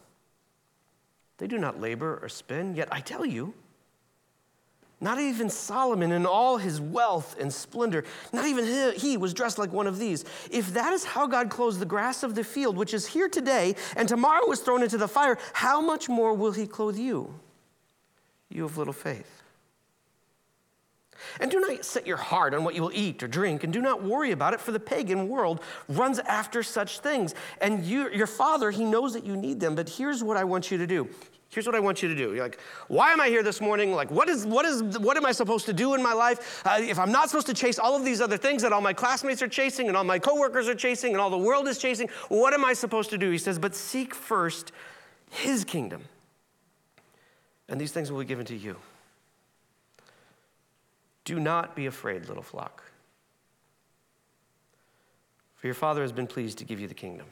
They 1.39 1.47
do 1.47 1.59
not 1.59 1.81
labor 1.81 2.19
or 2.23 2.29
spin, 2.29 2.75
yet 2.75 2.89
I 2.91 3.01
tell 3.01 3.25
you, 3.25 3.55
not 5.01 5.21
even 5.21 5.49
Solomon 5.49 6.11
in 6.11 6.27
all 6.27 6.57
his 6.57 6.81
wealth 6.81 7.37
and 7.39 7.53
splendor, 7.53 8.05
not 8.33 8.47
even 8.47 8.93
he, 8.97 9.17
was 9.17 9.33
dressed 9.33 9.59
like 9.59 9.73
one 9.73 9.87
of 9.87 9.99
these. 9.99 10.25
If 10.51 10.75
that 10.75 10.93
is 10.93 11.05
how 11.05 11.27
God 11.27 11.51
clothes 11.51 11.79
the 11.79 11.87
grass 11.87 12.23
of 12.23 12.35
the 12.35 12.43
field, 12.43 12.77
which 12.77 12.95
is 12.95 13.07
here 13.07 13.29
today 13.29 13.77
and 13.97 14.09
tomorrow 14.09 14.51
is 14.51 14.61
thrown 14.61 14.83
into 14.83 14.99
the 14.99 15.09
fire, 15.09 15.39
how 15.53 15.81
much 15.81 16.09
more 16.09 16.35
will 16.35 16.53
he 16.53 16.67
clothe 16.67 16.99
you, 16.99 17.33
you 18.49 18.65
of 18.65 18.77
little 18.77 18.93
faith? 18.93 19.43
And 21.41 21.51
do 21.51 21.61
not 21.61 21.85
set 21.85 22.07
your 22.07 22.17
heart 22.17 22.55
on 22.55 22.65
what 22.65 22.75
you 22.75 22.83
will 22.83 22.93
eat 22.95 23.23
or 23.23 23.29
drink, 23.29 23.65
and 23.65 23.73
do 23.73 23.81
not 23.81 24.03
worry 24.03 24.33
about 24.33 24.55
it, 24.55 24.61
for 24.61 24.73
the 24.73 24.81
pagan 24.81 25.29
world 25.29 25.61
runs 25.89 26.19
after 26.21 26.63
such 26.63 27.01
things. 27.01 27.35
And 27.61 27.85
you, 27.85 28.11
your 28.11 28.27
father, 28.27 28.71
he 28.71 28.85
knows 28.85 29.15
that 29.15 29.25
you 29.25 29.37
need 29.37 29.61
them, 29.61 29.75
but 29.75 29.89
here's 29.89 30.23
what 30.23 30.37
I 30.37 30.45
want 30.45 30.71
you 30.71 30.79
to 30.79 30.87
do 30.87 31.09
Here's 31.51 31.65
what 31.65 31.75
I 31.75 31.81
want 31.81 32.03
you 32.03 32.09
to 32.09 32.15
do. 32.15 32.35
You're 32.35 32.43
like, 32.43 32.59
why 32.89 33.11
am 33.11 33.23
I 33.23 33.29
here 33.29 33.43
this 33.43 33.61
morning? 33.61 33.93
Like, 33.93 34.11
what 34.11 34.29
is, 34.29 34.45
what 34.45 34.67
is, 34.67 34.99
what 34.99 35.17
am 35.17 35.25
I 35.25 35.33
supposed 35.33 35.65
to 35.67 35.73
do 35.73 35.95
in 35.95 36.03
my 36.03 36.13
life? 36.13 36.63
Uh, 36.67 36.79
if 36.83 36.99
I'm 36.99 37.11
not 37.11 37.31
supposed 37.31 37.47
to 37.47 37.55
chase 37.55 37.79
all 37.79 37.97
of 37.97 38.05
these 38.05 38.21
other 38.21 38.37
things 38.37 38.61
that 38.63 38.73
all 38.73 38.83
my 38.83 38.93
classmates 38.93 39.41
are 39.41 39.49
chasing 39.49 39.89
and 39.89 39.97
all 39.97 40.05
my 40.05 40.19
coworkers 40.19 40.69
are 40.69 40.75
chasing 40.75 41.13
and 41.13 41.21
all 41.21 41.31
the 41.31 41.39
world 41.39 41.67
is 41.67 41.79
chasing, 41.79 42.09
what 42.29 42.53
am 42.53 42.67
I 42.67 42.75
supposed 42.75 43.09
to 43.11 43.19
do? 43.19 43.31
He 43.31 43.39
says, 43.39 43.59
but 43.59 43.75
seek 43.75 44.15
first 44.15 44.73
his 45.31 45.65
kingdom, 45.65 46.05
and 47.69 47.81
these 47.81 47.93
things 47.93 48.13
will 48.13 48.19
be 48.19 48.27
given 48.27 48.47
to 48.47 48.57
you. 48.57 48.77
Do 51.25 51.41
not 51.41 51.75
be 51.75 51.87
afraid, 51.87 52.27
little 52.29 52.43
flock, 52.43 52.83
for 55.57 55.67
your 55.67 55.75
Father 55.75 56.03
has 56.03 56.13
been 56.13 56.27
pleased 56.27 56.59
to 56.59 56.65
give 56.65 56.79
you 56.79 56.89
the 56.89 56.95
kingdom. 56.95 57.27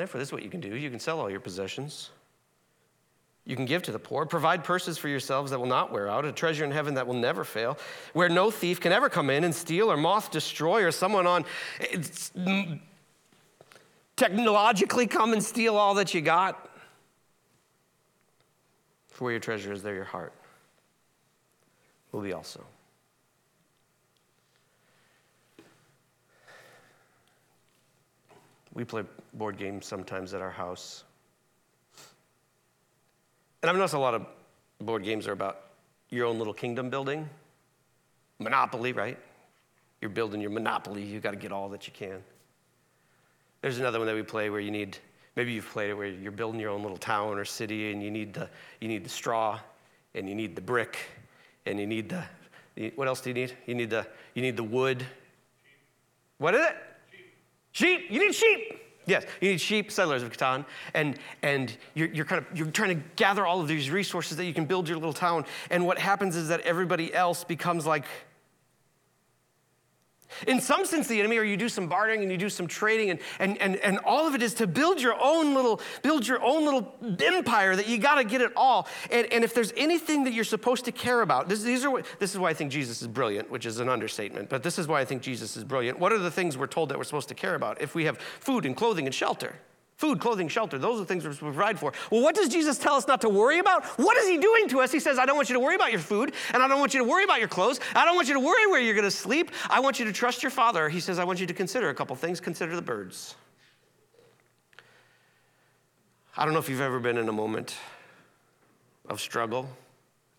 Therefore, 0.00 0.18
this 0.18 0.28
is 0.28 0.32
what 0.32 0.42
you 0.42 0.50
can 0.50 0.60
do 0.60 0.76
you 0.76 0.90
can 0.90 1.00
sell 1.00 1.20
all 1.20 1.30
your 1.30 1.40
possessions. 1.40 2.10
You 3.46 3.54
can 3.54 3.64
give 3.64 3.84
to 3.84 3.92
the 3.92 3.98
poor, 3.98 4.26
provide 4.26 4.64
purses 4.64 4.98
for 4.98 5.08
yourselves 5.08 5.52
that 5.52 5.58
will 5.60 5.66
not 5.66 5.92
wear 5.92 6.08
out, 6.08 6.24
a 6.24 6.32
treasure 6.32 6.64
in 6.64 6.72
heaven 6.72 6.94
that 6.94 7.06
will 7.06 7.14
never 7.14 7.44
fail, 7.44 7.78
where 8.12 8.28
no 8.28 8.50
thief 8.50 8.80
can 8.80 8.90
ever 8.90 9.08
come 9.08 9.30
in 9.30 9.44
and 9.44 9.54
steal 9.54 9.90
or 9.90 9.96
moth 9.96 10.32
destroy 10.32 10.82
or 10.82 10.90
someone 10.90 11.28
on 11.28 11.44
mm, 11.80 12.80
technologically 14.16 15.06
come 15.06 15.32
and 15.32 15.42
steal 15.42 15.76
all 15.76 15.94
that 15.94 16.12
you 16.12 16.20
got. 16.20 16.68
For 19.10 19.24
where 19.24 19.32
your 19.32 19.40
treasure 19.40 19.72
is, 19.72 19.82
there 19.82 19.94
your 19.94 20.04
heart 20.04 20.32
will 22.10 22.22
be 22.22 22.32
also. 22.32 22.64
We 28.76 28.84
play 28.84 29.04
board 29.32 29.56
games 29.56 29.86
sometimes 29.86 30.34
at 30.34 30.42
our 30.42 30.50
house. 30.50 31.04
And 33.62 33.70
I've 33.70 33.76
noticed 33.76 33.94
a 33.94 33.98
lot 33.98 34.12
of 34.12 34.26
board 34.82 35.02
games 35.02 35.26
are 35.26 35.32
about 35.32 35.62
your 36.10 36.26
own 36.26 36.36
little 36.36 36.52
kingdom 36.52 36.90
building. 36.90 37.26
Monopoly, 38.38 38.92
right? 38.92 39.18
You're 40.02 40.10
building 40.10 40.42
your 40.42 40.50
monopoly, 40.50 41.02
you 41.02 41.20
got 41.20 41.30
to 41.30 41.38
get 41.38 41.52
all 41.52 41.70
that 41.70 41.86
you 41.86 41.92
can. 41.94 42.22
There's 43.62 43.78
another 43.78 43.98
one 43.98 44.06
that 44.08 44.14
we 44.14 44.22
play 44.22 44.50
where 44.50 44.60
you 44.60 44.70
need, 44.70 44.98
maybe 45.36 45.52
you've 45.54 45.70
played 45.70 45.88
it 45.88 45.94
where 45.94 46.08
you're 46.08 46.30
building 46.30 46.60
your 46.60 46.70
own 46.70 46.82
little 46.82 46.98
town 46.98 47.38
or 47.38 47.46
city 47.46 47.92
and 47.92 48.02
you 48.02 48.10
need 48.10 48.34
the, 48.34 48.46
you 48.82 48.88
need 48.88 49.04
the 49.04 49.10
straw 49.10 49.58
and 50.14 50.28
you 50.28 50.34
need 50.34 50.54
the 50.54 50.60
brick 50.60 50.98
and 51.64 51.80
you 51.80 51.86
need 51.86 52.10
the, 52.10 52.92
what 52.94 53.08
else 53.08 53.22
do 53.22 53.30
you 53.30 53.34
need? 53.34 53.54
You 53.64 53.74
need 53.74 53.88
the, 53.88 54.06
you 54.34 54.42
need 54.42 54.58
the 54.58 54.64
wood. 54.64 55.02
What 56.36 56.54
is 56.54 56.66
it? 56.66 56.76
Sheep. 57.76 58.06
You 58.08 58.20
need 58.20 58.34
sheep. 58.34 58.80
Yes, 59.04 59.26
you 59.42 59.50
need 59.50 59.60
sheep, 59.60 59.92
settlers 59.92 60.22
of 60.22 60.32
Catan, 60.32 60.64
and, 60.94 61.18
and 61.42 61.76
you're, 61.92 62.08
you're 62.08 62.24
kind 62.24 62.42
of 62.42 62.58
you're 62.58 62.70
trying 62.70 62.96
to 62.96 63.04
gather 63.16 63.44
all 63.44 63.60
of 63.60 63.68
these 63.68 63.90
resources 63.90 64.38
that 64.38 64.46
you 64.46 64.54
can 64.54 64.64
build 64.64 64.88
your 64.88 64.96
little 64.96 65.12
town. 65.12 65.44
And 65.68 65.84
what 65.84 65.98
happens 65.98 66.36
is 66.36 66.48
that 66.48 66.60
everybody 66.62 67.12
else 67.12 67.44
becomes 67.44 67.84
like 67.84 68.06
in 70.46 70.60
some 70.60 70.84
sense, 70.84 71.06
the 71.06 71.18
enemy, 71.18 71.38
or 71.38 71.42
you 71.42 71.56
do 71.56 71.68
some 71.68 71.88
bartering 71.88 72.22
and 72.22 72.30
you 72.30 72.38
do 72.38 72.48
some 72.48 72.66
trading, 72.66 73.10
and, 73.10 73.20
and, 73.38 73.60
and, 73.60 73.76
and 73.76 73.98
all 74.00 74.26
of 74.26 74.34
it 74.34 74.42
is 74.42 74.54
to 74.54 74.66
build 74.66 75.00
your 75.00 75.16
own 75.20 75.54
little, 75.54 75.80
build 76.02 76.26
your 76.26 76.42
own 76.42 76.64
little 76.64 76.94
empire 77.20 77.76
that 77.76 77.88
you 77.88 77.98
got 77.98 78.16
to 78.16 78.24
get 78.24 78.40
it 78.40 78.52
all. 78.56 78.88
And, 79.10 79.32
and 79.32 79.44
if 79.44 79.54
there's 79.54 79.72
anything 79.76 80.24
that 80.24 80.32
you're 80.32 80.44
supposed 80.44 80.84
to 80.86 80.92
care 80.92 81.22
about, 81.22 81.48
this, 81.48 81.62
these 81.62 81.84
are 81.84 82.02
this 82.18 82.32
is 82.32 82.38
why 82.38 82.50
I 82.50 82.54
think 82.54 82.72
Jesus 82.72 83.02
is 83.02 83.08
brilliant, 83.08 83.50
which 83.50 83.66
is 83.66 83.80
an 83.80 83.88
understatement, 83.88 84.48
but 84.48 84.62
this 84.62 84.78
is 84.78 84.86
why 84.86 85.00
I 85.00 85.04
think 85.04 85.22
Jesus 85.22 85.56
is 85.56 85.64
brilliant. 85.64 85.98
What 85.98 86.12
are 86.12 86.18
the 86.18 86.30
things 86.30 86.56
we're 86.56 86.66
told 86.66 86.88
that 86.90 86.98
we're 86.98 87.04
supposed 87.04 87.28
to 87.28 87.34
care 87.34 87.54
about? 87.54 87.80
If 87.80 87.94
we 87.94 88.04
have 88.04 88.18
food 88.18 88.66
and 88.66 88.76
clothing 88.76 89.06
and 89.06 89.14
shelter, 89.14 89.56
Food, 89.96 90.20
clothing, 90.20 90.46
shelter, 90.48 90.76
those 90.76 90.96
are 90.96 91.00
the 91.00 91.06
things 91.06 91.24
we're 91.24 91.32
supposed 91.32 91.52
to 91.52 91.56
provide 91.56 91.78
for. 91.78 91.92
Well, 92.10 92.20
what 92.22 92.34
does 92.34 92.50
Jesus 92.50 92.76
tell 92.76 92.96
us 92.96 93.08
not 93.08 93.22
to 93.22 93.30
worry 93.30 93.60
about? 93.60 93.86
What 93.98 94.18
is 94.18 94.28
he 94.28 94.36
doing 94.36 94.68
to 94.68 94.80
us? 94.80 94.92
He 94.92 95.00
says, 95.00 95.18
I 95.18 95.24
don't 95.24 95.36
want 95.36 95.48
you 95.48 95.54
to 95.54 95.60
worry 95.60 95.74
about 95.74 95.90
your 95.90 96.00
food, 96.00 96.34
and 96.52 96.62
I 96.62 96.68
don't 96.68 96.80
want 96.80 96.92
you 96.92 97.00
to 97.00 97.08
worry 97.08 97.24
about 97.24 97.38
your 97.38 97.48
clothes. 97.48 97.80
I 97.94 98.04
don't 98.04 98.14
want 98.14 98.28
you 98.28 98.34
to 98.34 98.40
worry 98.40 98.66
where 98.66 98.78
you're 98.78 98.94
going 98.94 99.04
to 99.04 99.10
sleep. 99.10 99.50
I 99.70 99.80
want 99.80 99.98
you 99.98 100.04
to 100.04 100.12
trust 100.12 100.42
your 100.42 100.50
Father. 100.50 100.90
He 100.90 101.00
says, 101.00 101.18
I 101.18 101.24
want 101.24 101.40
you 101.40 101.46
to 101.46 101.54
consider 101.54 101.88
a 101.88 101.94
couple 101.94 102.14
things. 102.14 102.40
Consider 102.40 102.76
the 102.76 102.82
birds. 102.82 103.36
I 106.36 106.44
don't 106.44 106.52
know 106.52 106.60
if 106.60 106.68
you've 106.68 106.82
ever 106.82 107.00
been 107.00 107.16
in 107.16 107.30
a 107.30 107.32
moment 107.32 107.74
of 109.08 109.18
struggle. 109.18 109.66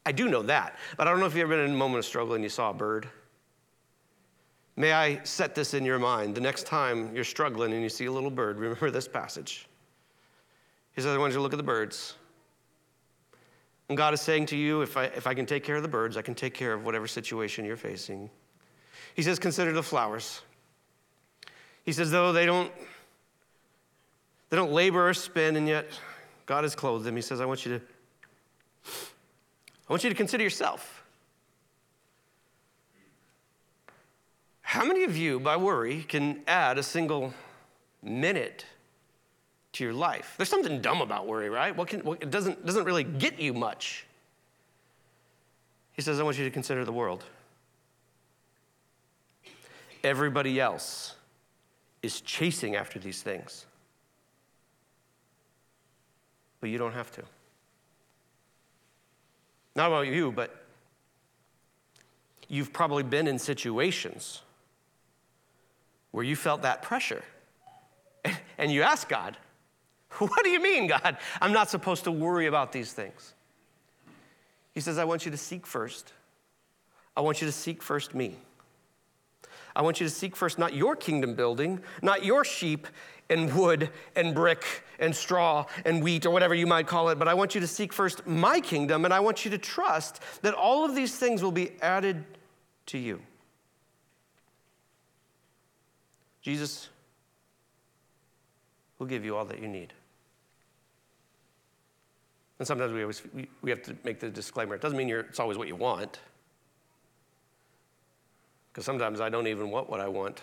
I 0.05 0.11
do 0.11 0.29
know 0.29 0.43
that, 0.43 0.77
but 0.97 1.07
I 1.07 1.11
don't 1.11 1.19
know 1.19 1.25
if 1.25 1.33
you've 1.33 1.41
ever 1.41 1.55
been 1.55 1.65
in 1.65 1.73
a 1.73 1.77
moment 1.77 1.97
of 1.99 2.05
struggle 2.05 2.35
and 2.35 2.43
you 2.43 2.49
saw 2.49 2.69
a 2.69 2.73
bird. 2.75 3.07
May 4.79 4.93
I 4.93 5.23
set 5.23 5.55
this 5.55 5.73
in 5.73 5.83
your 5.83 5.97
mind? 5.97 6.35
The 6.35 6.41
next 6.41 6.67
time 6.67 7.13
you're 7.13 7.23
struggling 7.23 7.73
and 7.73 7.81
you 7.81 7.89
see 7.89 8.05
a 8.05 8.11
little 8.11 8.29
bird, 8.29 8.59
remember 8.59 8.91
this 8.91 9.07
passage. 9.07 9.67
He 10.95 11.01
says, 11.01 11.15
I 11.15 11.17
want 11.17 11.31
you 11.31 11.37
to 11.37 11.41
look 11.41 11.53
at 11.53 11.57
the 11.57 11.63
birds. 11.63 12.15
And 13.89 13.97
God 13.97 14.13
is 14.13 14.21
saying 14.21 14.45
to 14.47 14.55
you, 14.55 14.83
if 14.83 14.95
I, 14.95 15.05
if 15.05 15.25
I 15.25 15.33
can 15.33 15.47
take 15.47 15.63
care 15.63 15.77
of 15.77 15.81
the 15.81 15.89
birds, 15.89 16.15
I 16.15 16.21
can 16.21 16.35
take 16.35 16.53
care 16.53 16.73
of 16.73 16.85
whatever 16.85 17.07
situation 17.07 17.65
you're 17.65 17.75
facing. 17.75 18.29
He 19.15 19.23
says, 19.23 19.39
consider 19.39 19.73
the 19.73 19.81
flowers. 19.81 20.41
He 21.83 21.91
says, 21.91 22.11
though 22.11 22.31
they 22.31 22.45
don't, 22.45 22.71
they 24.49 24.57
don't 24.57 24.71
labor 24.71 25.09
or 25.09 25.13
spin, 25.13 25.55
and 25.55 25.67
yet 25.67 25.87
God 26.45 26.63
has 26.63 26.75
clothed 26.75 27.03
them. 27.03 27.15
He 27.15 27.21
says, 27.21 27.41
I 27.41 27.45
want 27.45 27.65
you 27.65 27.79
to, 27.79 27.85
I 28.85 29.93
want 29.93 30.03
you 30.03 30.09
to 30.09 30.15
consider 30.15 30.43
yourself. 30.43 30.96
How 34.67 34.83
many 34.83 35.05
of 35.05 35.15
you, 35.15 35.39
by 35.39 35.55
worry, 35.55 36.03
can 36.03 36.41
add 36.45 36.77
a 36.77 36.83
single 36.83 37.33
minute 38.03 38.65
to 39.71 39.83
your 39.85 39.93
life? 39.93 40.33
There's 40.35 40.49
something 40.49 40.81
dumb 40.81 40.99
about 40.99 41.25
worry, 41.25 41.49
right? 41.49 41.73
What 41.73 41.87
can, 41.87 42.01
what, 42.01 42.21
it 42.21 42.31
doesn't, 42.31 42.65
doesn't 42.65 42.83
really 42.83 43.05
get 43.05 43.39
you 43.39 43.53
much. 43.53 44.05
He 45.93 46.01
says, 46.01 46.19
I 46.19 46.23
want 46.23 46.37
you 46.37 46.43
to 46.43 46.51
consider 46.51 46.83
the 46.83 46.91
world. 46.91 47.23
Everybody 50.03 50.59
else 50.59 51.15
is 52.03 52.19
chasing 52.19 52.75
after 52.75 52.99
these 52.99 53.21
things, 53.21 53.65
but 56.59 56.69
you 56.69 56.77
don't 56.77 56.93
have 56.93 57.09
to. 57.13 57.23
Not 59.77 59.87
about 59.87 60.07
you, 60.07 60.33
but 60.33 60.65
you've 62.49 62.73
probably 62.73 63.03
been 63.03 63.29
in 63.29 63.39
situations 63.39 64.41
where 66.11 66.23
you 66.23 66.35
felt 66.35 66.61
that 66.63 66.81
pressure. 66.81 67.23
And 68.59 68.71
you 68.71 68.81
ask 68.81 69.07
God, 69.07 69.37
What 70.17 70.43
do 70.43 70.49
you 70.49 70.59
mean, 70.59 70.87
God? 70.87 71.17
I'm 71.41 71.53
not 71.53 71.69
supposed 71.69 72.05
to 72.05 72.11
worry 72.11 72.47
about 72.47 72.71
these 72.71 72.91
things. 72.91 73.33
He 74.73 74.81
says, 74.81 74.97
I 74.97 75.05
want 75.05 75.25
you 75.25 75.31
to 75.31 75.37
seek 75.37 75.65
first. 75.65 76.13
I 77.15 77.21
want 77.21 77.41
you 77.41 77.47
to 77.47 77.51
seek 77.51 77.81
first 77.81 78.13
me. 78.13 78.35
I 79.75 79.81
want 79.81 79.99
you 79.99 80.07
to 80.07 80.13
seek 80.13 80.35
first 80.35 80.57
not 80.57 80.73
your 80.73 80.95
kingdom 80.95 81.35
building, 81.35 81.81
not 82.01 82.25
your 82.25 82.43
sheep 82.43 82.87
and 83.29 83.53
wood 83.53 83.89
and 84.15 84.33
brick 84.33 84.83
and 84.99 85.15
straw 85.15 85.65
and 85.85 86.03
wheat 86.03 86.25
or 86.25 86.31
whatever 86.31 86.55
you 86.55 86.65
might 86.65 86.87
call 86.87 87.09
it, 87.09 87.19
but 87.19 87.27
I 87.27 87.33
want 87.33 87.53
you 87.53 87.61
to 87.61 87.67
seek 87.67 87.93
first 87.93 88.25
my 88.25 88.59
kingdom 88.59 89.05
and 89.05 89.13
I 89.13 89.19
want 89.19 89.45
you 89.45 89.51
to 89.51 89.57
trust 89.57 90.21
that 90.41 90.53
all 90.53 90.85
of 90.85 90.95
these 90.95 91.15
things 91.15 91.43
will 91.43 91.51
be 91.51 91.71
added 91.81 92.23
to 92.87 92.97
you. 92.97 93.21
Jesus 96.41 96.89
will 98.99 99.07
give 99.07 99.25
you 99.25 99.35
all 99.35 99.45
that 99.45 99.61
you 99.61 99.67
need. 99.67 99.93
And 102.59 102.67
sometimes 102.67 102.91
we, 102.91 103.01
always, 103.01 103.21
we, 103.33 103.47
we 103.61 103.69
have 103.69 103.83
to 103.83 103.95
make 104.03 104.19
the 104.19 104.29
disclaimer 104.29 104.75
it 104.75 104.81
doesn't 104.81 104.97
mean 104.97 105.09
it's 105.09 105.39
always 105.39 105.57
what 105.57 105.67
you 105.67 105.75
want. 105.75 106.19
Because 108.71 108.85
sometimes 108.85 109.21
I 109.21 109.29
don't 109.29 109.47
even 109.47 109.69
want 109.69 109.89
what 109.89 109.99
I 109.99 110.07
want. 110.07 110.41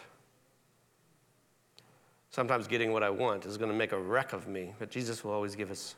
Sometimes 2.30 2.66
getting 2.66 2.92
what 2.92 3.04
I 3.04 3.10
want 3.10 3.46
is 3.46 3.56
going 3.56 3.70
to 3.70 3.76
make 3.76 3.92
a 3.92 3.98
wreck 3.98 4.32
of 4.32 4.48
me, 4.48 4.72
but 4.80 4.90
Jesus 4.90 5.22
will 5.22 5.30
always 5.30 5.54
give 5.54 5.70
us 5.70 5.94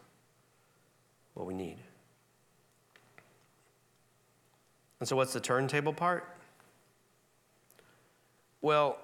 what 1.32 1.46
we 1.46 1.54
need. 1.54 1.78
And 5.00 5.08
so, 5.08 5.16
what's 5.16 5.32
the 5.32 5.40
turntable 5.40 5.92
part? 5.92 6.28
Well, 8.60 8.98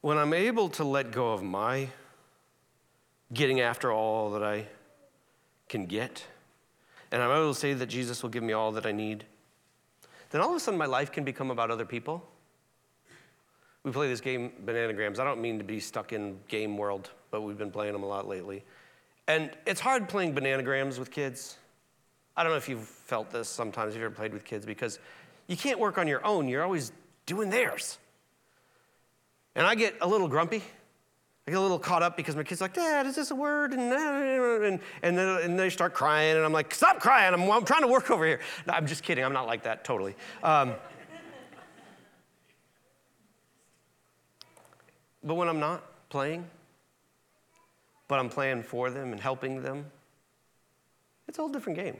when 0.00 0.18
I'm 0.18 0.32
able 0.32 0.68
to 0.70 0.84
let 0.84 1.10
go 1.10 1.32
of 1.32 1.42
my 1.42 1.88
getting 3.32 3.60
after 3.60 3.92
all 3.92 4.30
that 4.30 4.42
I 4.42 4.66
can 5.68 5.86
get, 5.86 6.24
and 7.10 7.22
I'm 7.22 7.30
able 7.30 7.52
to 7.52 7.58
say 7.58 7.74
that 7.74 7.86
Jesus 7.86 8.22
will 8.22 8.30
give 8.30 8.42
me 8.42 8.52
all 8.52 8.72
that 8.72 8.86
I 8.86 8.92
need, 8.92 9.24
then 10.30 10.40
all 10.40 10.50
of 10.50 10.56
a 10.56 10.60
sudden 10.60 10.78
my 10.78 10.86
life 10.86 11.10
can 11.10 11.24
become 11.24 11.50
about 11.50 11.70
other 11.70 11.84
people. 11.84 12.26
We 13.82 13.92
play 13.92 14.08
this 14.08 14.20
game, 14.20 14.52
Bananagrams. 14.64 15.18
I 15.18 15.24
don't 15.24 15.40
mean 15.40 15.58
to 15.58 15.64
be 15.64 15.80
stuck 15.80 16.12
in 16.12 16.38
game 16.48 16.76
world, 16.76 17.10
but 17.30 17.42
we've 17.42 17.58
been 17.58 17.70
playing 17.70 17.92
them 17.92 18.02
a 18.02 18.06
lot 18.06 18.28
lately. 18.28 18.64
And 19.26 19.50
it's 19.66 19.80
hard 19.80 20.08
playing 20.08 20.34
Bananagrams 20.34 20.98
with 20.98 21.10
kids. 21.10 21.58
I 22.36 22.42
don't 22.42 22.52
know 22.52 22.58
if 22.58 22.68
you've 22.68 22.86
felt 22.86 23.30
this 23.30 23.48
sometimes, 23.48 23.94
if 23.94 23.96
you've 23.96 24.06
ever 24.06 24.14
played 24.14 24.32
with 24.32 24.44
kids, 24.44 24.64
because 24.64 24.98
you 25.48 25.56
can't 25.56 25.78
work 25.78 25.98
on 25.98 26.06
your 26.06 26.24
own. 26.24 26.48
You're 26.48 26.62
always 26.62 26.92
doing 27.26 27.50
theirs. 27.50 27.98
And 29.58 29.66
I 29.66 29.74
get 29.74 29.96
a 30.00 30.06
little 30.06 30.28
grumpy. 30.28 30.62
I 31.44 31.50
get 31.50 31.58
a 31.58 31.60
little 31.60 31.80
caught 31.80 32.04
up 32.04 32.16
because 32.16 32.36
my 32.36 32.44
kid's 32.44 32.60
like, 32.60 32.74
Dad, 32.74 33.06
is 33.06 33.16
this 33.16 33.32
a 33.32 33.34
word? 33.34 33.72
And, 33.72 33.92
and, 33.92 34.80
and, 35.02 35.18
then, 35.18 35.42
and 35.42 35.58
they 35.58 35.68
start 35.68 35.94
crying, 35.94 36.36
and 36.36 36.44
I'm 36.44 36.52
like, 36.52 36.72
Stop 36.72 37.00
crying. 37.00 37.34
I'm, 37.34 37.50
I'm 37.50 37.64
trying 37.64 37.82
to 37.82 37.88
work 37.88 38.08
over 38.08 38.24
here. 38.24 38.38
No, 38.68 38.74
I'm 38.74 38.86
just 38.86 39.02
kidding. 39.02 39.24
I'm 39.24 39.32
not 39.32 39.48
like 39.48 39.64
that 39.64 39.82
totally. 39.82 40.14
Um, 40.44 40.74
but 45.24 45.34
when 45.34 45.48
I'm 45.48 45.58
not 45.58 45.82
playing, 46.08 46.48
but 48.06 48.20
I'm 48.20 48.28
playing 48.28 48.62
for 48.62 48.90
them 48.90 49.10
and 49.10 49.20
helping 49.20 49.60
them, 49.62 49.86
it's 51.26 51.36
a 51.36 51.42
whole 51.42 51.50
different 51.50 51.80
game. 51.80 51.96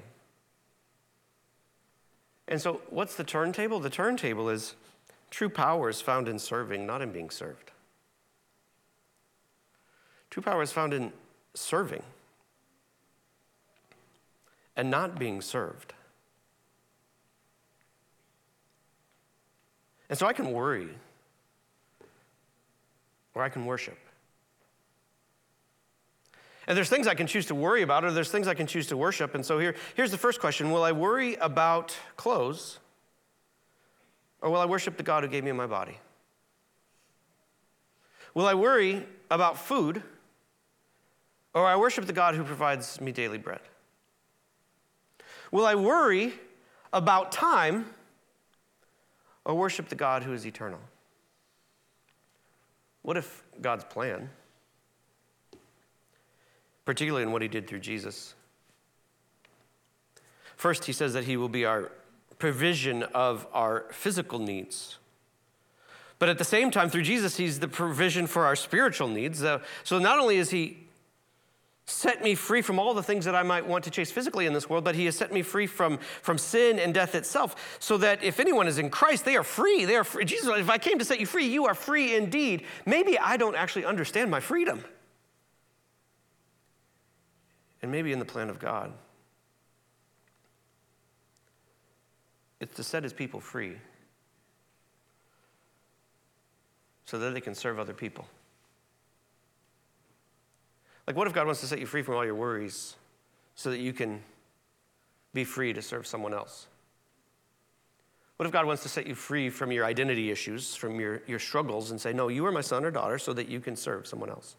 And 2.46 2.60
so, 2.60 2.82
what's 2.88 3.16
the 3.16 3.24
turntable? 3.24 3.80
The 3.80 3.90
turntable 3.90 4.48
is 4.48 4.76
True 5.30 5.48
power 5.48 5.88
is 5.88 6.00
found 6.00 6.28
in 6.28 6.38
serving, 6.38 6.86
not 6.86 7.02
in 7.02 7.12
being 7.12 7.30
served. 7.30 7.70
True 10.30 10.42
power 10.42 10.62
is 10.62 10.72
found 10.72 10.94
in 10.94 11.12
serving 11.54 12.02
and 14.76 14.90
not 14.90 15.18
being 15.18 15.40
served. 15.40 15.92
And 20.08 20.18
so 20.18 20.26
I 20.26 20.32
can 20.32 20.52
worry 20.52 20.88
or 23.34 23.42
I 23.42 23.48
can 23.48 23.66
worship. 23.66 23.98
And 26.66 26.76
there's 26.76 26.90
things 26.90 27.06
I 27.06 27.14
can 27.14 27.26
choose 27.26 27.46
to 27.46 27.54
worry 27.54 27.82
about, 27.82 28.04
or 28.04 28.12
there's 28.12 28.30
things 28.30 28.46
I 28.46 28.54
can 28.54 28.66
choose 28.66 28.86
to 28.88 28.96
worship. 28.96 29.34
And 29.34 29.44
so 29.44 29.58
here, 29.58 29.74
here's 29.94 30.10
the 30.10 30.18
first 30.18 30.38
question 30.38 30.70
Will 30.70 30.84
I 30.84 30.92
worry 30.92 31.34
about 31.36 31.96
clothes, 32.16 32.78
or 34.40 34.50
will 34.50 34.60
I 34.60 34.66
worship 34.66 34.96
the 34.96 35.02
God 35.02 35.24
who 35.24 35.28
gave 35.28 35.44
me 35.44 35.52
my 35.52 35.66
body? 35.66 35.98
Will 38.34 38.46
I 38.46 38.54
worry 38.54 39.04
about 39.30 39.58
food, 39.58 40.02
or 41.54 41.66
I 41.66 41.76
worship 41.76 42.06
the 42.06 42.12
God 42.12 42.34
who 42.34 42.44
provides 42.44 43.00
me 43.00 43.10
daily 43.10 43.38
bread? 43.38 43.60
Will 45.50 45.66
I 45.66 45.74
worry 45.74 46.34
about 46.92 47.32
time, 47.32 47.86
or 49.44 49.54
worship 49.54 49.88
the 49.88 49.94
God 49.94 50.22
who 50.22 50.32
is 50.32 50.46
eternal? 50.46 50.80
What 53.02 53.16
if 53.16 53.42
God's 53.60 53.84
plan, 53.84 54.30
particularly 56.84 57.22
in 57.22 57.32
what 57.32 57.42
he 57.42 57.48
did 57.48 57.66
through 57.66 57.80
Jesus? 57.80 58.34
First, 60.56 60.84
he 60.84 60.92
says 60.92 61.12
that 61.14 61.24
he 61.24 61.36
will 61.36 61.48
be 61.48 61.64
our 61.64 61.90
provision 62.38 63.02
of 63.02 63.46
our 63.52 63.86
physical 63.90 64.38
needs. 64.38 64.98
But 66.18 66.28
at 66.28 66.38
the 66.38 66.44
same 66.44 66.70
time, 66.70 66.90
through 66.90 67.02
Jesus, 67.02 67.36
he's 67.36 67.60
the 67.60 67.68
provision 67.68 68.26
for 68.26 68.44
our 68.44 68.56
spiritual 68.56 69.08
needs. 69.08 69.44
So 69.84 69.98
not 69.98 70.18
only 70.18 70.36
is 70.36 70.50
he 70.50 70.88
set 71.86 72.22
me 72.22 72.34
free 72.34 72.60
from 72.60 72.78
all 72.78 72.92
the 72.92 73.02
things 73.02 73.24
that 73.24 73.34
I 73.34 73.42
might 73.42 73.66
want 73.66 73.84
to 73.84 73.90
chase 73.90 74.10
physically 74.10 74.44
in 74.44 74.52
this 74.52 74.68
world, 74.68 74.84
but 74.84 74.94
he 74.94 75.06
has 75.06 75.16
set 75.16 75.32
me 75.32 75.42
free 75.42 75.66
from, 75.66 75.98
from 76.20 76.36
sin 76.36 76.78
and 76.78 76.92
death 76.92 77.14
itself, 77.14 77.78
so 77.80 77.96
that 77.98 78.22
if 78.22 78.40
anyone 78.40 78.68
is 78.68 78.78
in 78.78 78.90
Christ, 78.90 79.24
they 79.24 79.36
are 79.36 79.44
free. 79.44 79.84
They 79.84 79.96
are 79.96 80.04
free. 80.04 80.24
Jesus, 80.24 80.48
if 80.58 80.68
I 80.68 80.76
came 80.76 80.98
to 80.98 81.04
set 81.04 81.18
you 81.18 81.26
free, 81.26 81.46
you 81.46 81.66
are 81.66 81.74
free 81.74 82.14
indeed. 82.14 82.64
Maybe 82.84 83.18
I 83.18 83.36
don't 83.36 83.54
actually 83.54 83.84
understand 83.84 84.30
my 84.30 84.40
freedom. 84.40 84.84
And 87.80 87.90
maybe 87.90 88.12
in 88.12 88.18
the 88.18 88.24
plan 88.24 88.50
of 88.50 88.58
God, 88.58 88.92
it's 92.60 92.74
to 92.76 92.82
set 92.82 93.02
his 93.02 93.12
people 93.12 93.40
free 93.40 93.76
so 97.04 97.18
that 97.18 97.30
they 97.32 97.40
can 97.40 97.54
serve 97.54 97.78
other 97.78 97.94
people. 97.94 98.26
Like, 101.06 101.16
what 101.16 101.26
if 101.26 101.32
God 101.32 101.46
wants 101.46 101.62
to 101.62 101.66
set 101.66 101.78
you 101.78 101.86
free 101.86 102.02
from 102.02 102.16
all 102.16 102.24
your 102.24 102.34
worries 102.34 102.96
so 103.54 103.70
that 103.70 103.78
you 103.78 103.94
can 103.94 104.20
be 105.32 105.44
free 105.44 105.72
to 105.72 105.80
serve 105.80 106.06
someone 106.06 106.34
else? 106.34 106.66
What 108.36 108.46
if 108.46 108.52
God 108.52 108.66
wants 108.66 108.82
to 108.82 108.88
set 108.88 109.06
you 109.06 109.14
free 109.14 109.50
from 109.50 109.72
your 109.72 109.84
identity 109.84 110.30
issues, 110.30 110.74
from 110.74 111.00
your, 111.00 111.22
your 111.26 111.38
struggles, 111.38 111.90
and 111.90 112.00
say, 112.00 112.12
No, 112.12 112.28
you 112.28 112.44
are 112.46 112.52
my 112.52 112.60
son 112.60 112.84
or 112.84 112.90
daughter 112.90 113.18
so 113.18 113.32
that 113.32 113.48
you 113.48 113.58
can 113.58 113.74
serve 113.74 114.06
someone 114.06 114.28
else? 114.30 114.56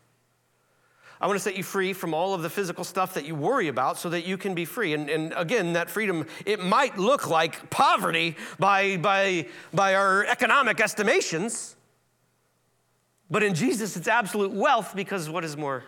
I 1.22 1.28
want 1.28 1.38
to 1.38 1.44
set 1.44 1.58
you 1.58 1.64
free 1.64 1.92
from 1.92 2.14
all 2.14 2.34
of 2.34 2.42
the 2.42 2.50
physical 2.50 2.86
stuff 2.86 3.14
that 3.16 3.26
you 3.26 3.36
worry 3.36 3.68
about 3.68 3.98
so 3.98 4.10
that 4.10 4.26
you 4.26 4.38
can 4.38 4.54
be 4.54 4.64
free. 4.64 4.94
And, 4.94 5.10
and 5.10 5.34
again, 5.36 5.74
that 5.74 5.90
freedom, 5.90 6.26
it 6.46 6.62
might 6.62 6.98
look 6.98 7.30
like 7.30 7.70
poverty 7.70 8.38
by, 8.58 8.96
by, 8.98 9.48
by 9.74 9.96
our 9.96 10.26
economic 10.26 10.80
estimations, 10.80 11.76
but 13.30 13.44
in 13.44 13.54
Jesus, 13.54 13.98
it's 13.98 14.08
absolute 14.08 14.52
wealth 14.52 14.96
because 14.96 15.30
what 15.30 15.44
is 15.44 15.56
more 15.56 15.84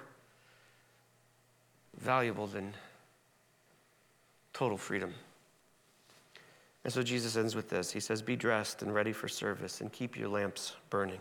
valuable 1.98 2.48
than 2.48 2.74
total 4.54 4.78
freedom. 4.78 5.14
And 6.84 6.92
so 6.92 7.04
Jesus 7.04 7.38
ends 7.38 7.56
with 7.56 7.70
this 7.70 7.92
He 7.92 8.00
says, 8.00 8.22
Be 8.22 8.36
dressed 8.36 8.82
and 8.82 8.94
ready 8.94 9.14
for 9.14 9.28
service, 9.28 9.82
and 9.82 9.92
keep 9.92 10.18
your 10.18 10.30
lamps 10.30 10.76
burning. 10.90 11.20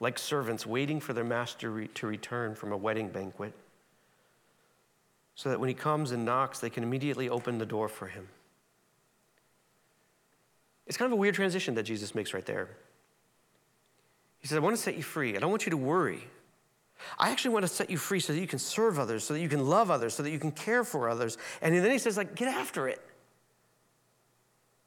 Like 0.00 0.18
servants 0.18 0.66
waiting 0.66 0.98
for 0.98 1.12
their 1.12 1.24
master 1.24 1.70
re- 1.70 1.88
to 1.88 2.06
return 2.06 2.54
from 2.54 2.72
a 2.72 2.76
wedding 2.76 3.08
banquet, 3.08 3.52
so 5.34 5.50
that 5.50 5.60
when 5.60 5.68
he 5.68 5.74
comes 5.74 6.10
and 6.10 6.24
knocks, 6.24 6.58
they 6.58 6.70
can 6.70 6.82
immediately 6.82 7.28
open 7.28 7.58
the 7.58 7.66
door 7.66 7.88
for 7.88 8.06
him. 8.06 8.26
It's 10.86 10.96
kind 10.96 11.06
of 11.06 11.12
a 11.12 11.20
weird 11.20 11.34
transition 11.34 11.74
that 11.74 11.84
Jesus 11.84 12.14
makes 12.14 12.34
right 12.34 12.44
there. 12.44 12.68
He 14.40 14.48
says, 14.48 14.56
I 14.56 14.60
want 14.60 14.74
to 14.74 14.82
set 14.82 14.96
you 14.96 15.02
free. 15.02 15.36
I 15.36 15.38
don't 15.38 15.50
want 15.50 15.66
you 15.66 15.70
to 15.70 15.76
worry. 15.76 16.24
I 17.18 17.30
actually 17.30 17.52
want 17.52 17.64
to 17.64 17.68
set 17.68 17.90
you 17.90 17.96
free 17.96 18.20
so 18.20 18.32
that 18.32 18.40
you 18.40 18.46
can 18.46 18.58
serve 18.58 18.98
others, 18.98 19.24
so 19.24 19.34
that 19.34 19.40
you 19.40 19.48
can 19.48 19.66
love 19.66 19.90
others, 19.90 20.14
so 20.14 20.22
that 20.22 20.30
you 20.30 20.38
can 20.38 20.50
care 20.50 20.82
for 20.82 21.08
others. 21.08 21.38
And 21.62 21.74
then 21.74 21.90
he 21.90 21.98
says, 21.98 22.16
like, 22.16 22.34
get 22.34 22.48
after 22.48 22.88
it. 22.88 23.00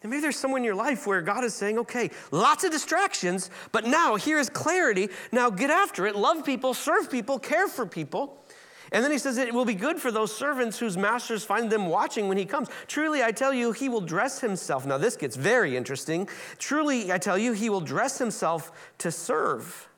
And 0.03 0.09
maybe 0.09 0.21
there's 0.21 0.37
someone 0.37 0.61
in 0.61 0.65
your 0.65 0.75
life 0.75 1.07
where 1.07 1.21
God 1.21 1.45
is 1.45 1.55
saying, 1.55 1.79
okay, 1.79 2.11
lots 2.31 2.65
of 2.65 2.71
distractions, 2.71 3.49
but 3.71 3.85
now 3.85 4.15
here 4.15 4.37
is 4.37 4.49
clarity. 4.49 5.09
Now 5.31 5.49
get 5.49 5.69
after 5.69 6.05
it, 6.05 6.15
love 6.15 6.45
people, 6.45 6.73
serve 6.73 7.09
people, 7.09 7.39
care 7.39 7.67
for 7.67 7.85
people. 7.85 8.43
And 8.91 9.03
then 9.03 9.11
he 9.11 9.17
says, 9.17 9.37
It 9.37 9.51
will 9.51 9.65
be 9.65 9.73
good 9.73 9.99
for 9.99 10.11
those 10.11 10.33
servants 10.35 10.77
whose 10.77 10.97
masters 10.97 11.43
find 11.43 11.71
them 11.71 11.87
watching 11.87 12.27
when 12.27 12.37
he 12.37 12.45
comes. 12.45 12.69
Truly, 12.85 13.23
I 13.23 13.31
tell 13.31 13.51
you, 13.51 13.71
he 13.71 13.89
will 13.89 14.01
dress 14.01 14.39
himself. 14.39 14.85
Now, 14.85 14.99
this 14.99 15.17
gets 15.17 15.35
very 15.35 15.75
interesting. 15.75 16.29
Truly, 16.59 17.11
I 17.11 17.17
tell 17.17 17.37
you, 17.37 17.53
he 17.53 17.71
will 17.71 17.81
dress 17.81 18.19
himself 18.19 18.71
to 18.99 19.11
serve. 19.11 19.89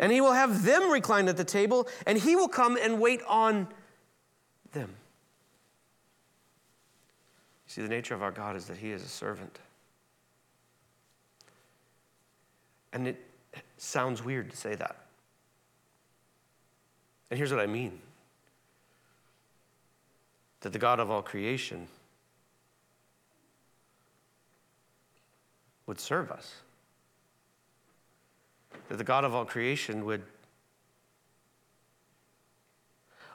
And 0.00 0.10
he 0.10 0.20
will 0.20 0.32
have 0.32 0.64
them 0.64 0.90
recline 0.90 1.28
at 1.28 1.36
the 1.36 1.44
table, 1.44 1.86
and 2.04 2.18
he 2.18 2.34
will 2.34 2.48
come 2.48 2.76
and 2.76 3.00
wait 3.00 3.22
on 3.28 3.68
them. 4.72 4.96
See, 7.68 7.82
the 7.82 7.88
nature 7.88 8.14
of 8.14 8.22
our 8.22 8.32
God 8.32 8.56
is 8.56 8.66
that 8.66 8.78
he 8.78 8.90
is 8.90 9.02
a 9.02 9.08
servant. 9.08 9.58
And 12.92 13.06
it 13.06 13.24
sounds 13.76 14.24
weird 14.24 14.50
to 14.50 14.56
say 14.56 14.74
that. 14.74 14.96
And 17.30 17.38
here's 17.38 17.52
what 17.52 17.60
I 17.60 17.66
mean 17.66 18.00
that 20.60 20.72
the 20.72 20.78
God 20.78 20.98
of 20.98 21.08
all 21.08 21.22
creation 21.22 21.86
would 25.86 26.00
serve 26.00 26.32
us 26.32 26.56
that 28.88 28.96
the 28.96 29.04
God 29.04 29.24
of 29.24 29.34
all 29.34 29.44
creation 29.44 30.04
would 30.04 30.22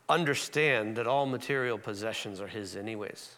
understand 0.09 0.95
that 0.97 1.07
all 1.07 1.25
material 1.25 1.77
possessions 1.77 2.41
are 2.41 2.47
His, 2.47 2.75
anyways. 2.75 3.35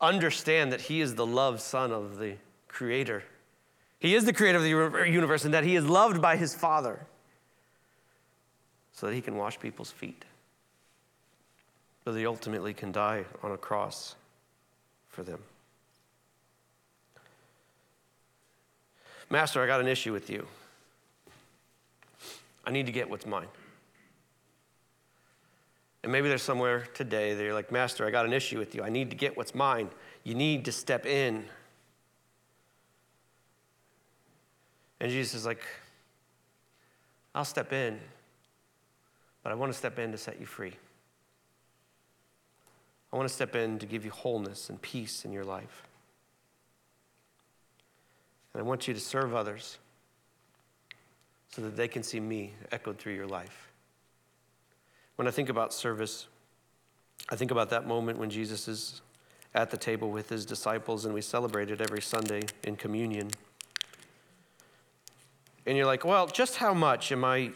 Understand 0.00 0.72
that 0.72 0.82
He 0.82 1.00
is 1.00 1.14
the 1.14 1.26
loved 1.26 1.60
Son 1.60 1.92
of 1.92 2.18
the 2.18 2.34
Creator. 2.68 3.24
He 3.98 4.14
is 4.14 4.24
the 4.24 4.32
creator 4.32 4.58
of 4.58 4.64
the 4.64 5.10
universe 5.10 5.44
and 5.44 5.52
that 5.54 5.64
He 5.64 5.74
is 5.74 5.84
loved 5.84 6.22
by 6.22 6.36
His 6.36 6.54
Father 6.54 7.06
so 8.92 9.06
that 9.06 9.14
He 9.14 9.20
can 9.20 9.36
wash 9.36 9.58
people's 9.58 9.90
feet, 9.90 10.24
so 12.04 12.12
that 12.12 12.18
He 12.18 12.26
ultimately 12.26 12.74
can 12.74 12.92
die 12.92 13.24
on 13.42 13.52
a 13.52 13.56
cross 13.56 14.14
for 15.08 15.22
them. 15.22 15.40
Master, 19.30 19.62
I 19.62 19.66
got 19.66 19.80
an 19.80 19.88
issue 19.88 20.12
with 20.12 20.30
you. 20.30 20.46
I 22.64 22.70
need 22.70 22.86
to 22.86 22.92
get 22.92 23.10
what's 23.10 23.26
mine. 23.26 23.48
And 26.08 26.12
maybe 26.14 26.30
there's 26.30 26.40
somewhere 26.40 26.86
today 26.94 27.34
that 27.34 27.44
you're 27.44 27.52
like, 27.52 27.70
Master, 27.70 28.06
I 28.06 28.10
got 28.10 28.24
an 28.24 28.32
issue 28.32 28.58
with 28.58 28.74
you. 28.74 28.82
I 28.82 28.88
need 28.88 29.10
to 29.10 29.14
get 29.14 29.36
what's 29.36 29.54
mine. 29.54 29.90
You 30.24 30.34
need 30.34 30.64
to 30.64 30.72
step 30.72 31.04
in. 31.04 31.44
And 35.00 35.10
Jesus 35.10 35.34
is 35.34 35.44
like, 35.44 35.60
I'll 37.34 37.44
step 37.44 37.74
in, 37.74 38.00
but 39.42 39.52
I 39.52 39.54
want 39.54 39.70
to 39.70 39.76
step 39.76 39.98
in 39.98 40.10
to 40.12 40.16
set 40.16 40.40
you 40.40 40.46
free. 40.46 40.72
I 43.12 43.16
want 43.18 43.28
to 43.28 43.34
step 43.34 43.54
in 43.54 43.78
to 43.78 43.84
give 43.84 44.06
you 44.06 44.10
wholeness 44.10 44.70
and 44.70 44.80
peace 44.80 45.26
in 45.26 45.32
your 45.34 45.44
life. 45.44 45.82
And 48.54 48.62
I 48.62 48.64
want 48.64 48.88
you 48.88 48.94
to 48.94 49.00
serve 49.00 49.34
others 49.34 49.76
so 51.50 51.60
that 51.60 51.76
they 51.76 51.86
can 51.86 52.02
see 52.02 52.18
me 52.18 52.54
echoed 52.72 52.96
through 52.96 53.12
your 53.12 53.26
life. 53.26 53.67
When 55.18 55.26
I 55.26 55.32
think 55.32 55.48
about 55.48 55.74
service, 55.74 56.28
I 57.28 57.34
think 57.34 57.50
about 57.50 57.70
that 57.70 57.88
moment 57.88 58.20
when 58.20 58.30
Jesus 58.30 58.68
is 58.68 59.02
at 59.52 59.68
the 59.68 59.76
table 59.76 60.12
with 60.12 60.28
his 60.28 60.46
disciples 60.46 61.06
and 61.06 61.12
we 61.12 61.22
celebrate 61.22 61.72
it 61.72 61.80
every 61.80 62.00
Sunday 62.00 62.42
in 62.62 62.76
communion. 62.76 63.28
And 65.66 65.76
you're 65.76 65.86
like, 65.86 66.04
well, 66.04 66.28
just 66.28 66.54
how 66.54 66.72
much 66.72 67.10
am 67.10 67.24
I 67.24 67.50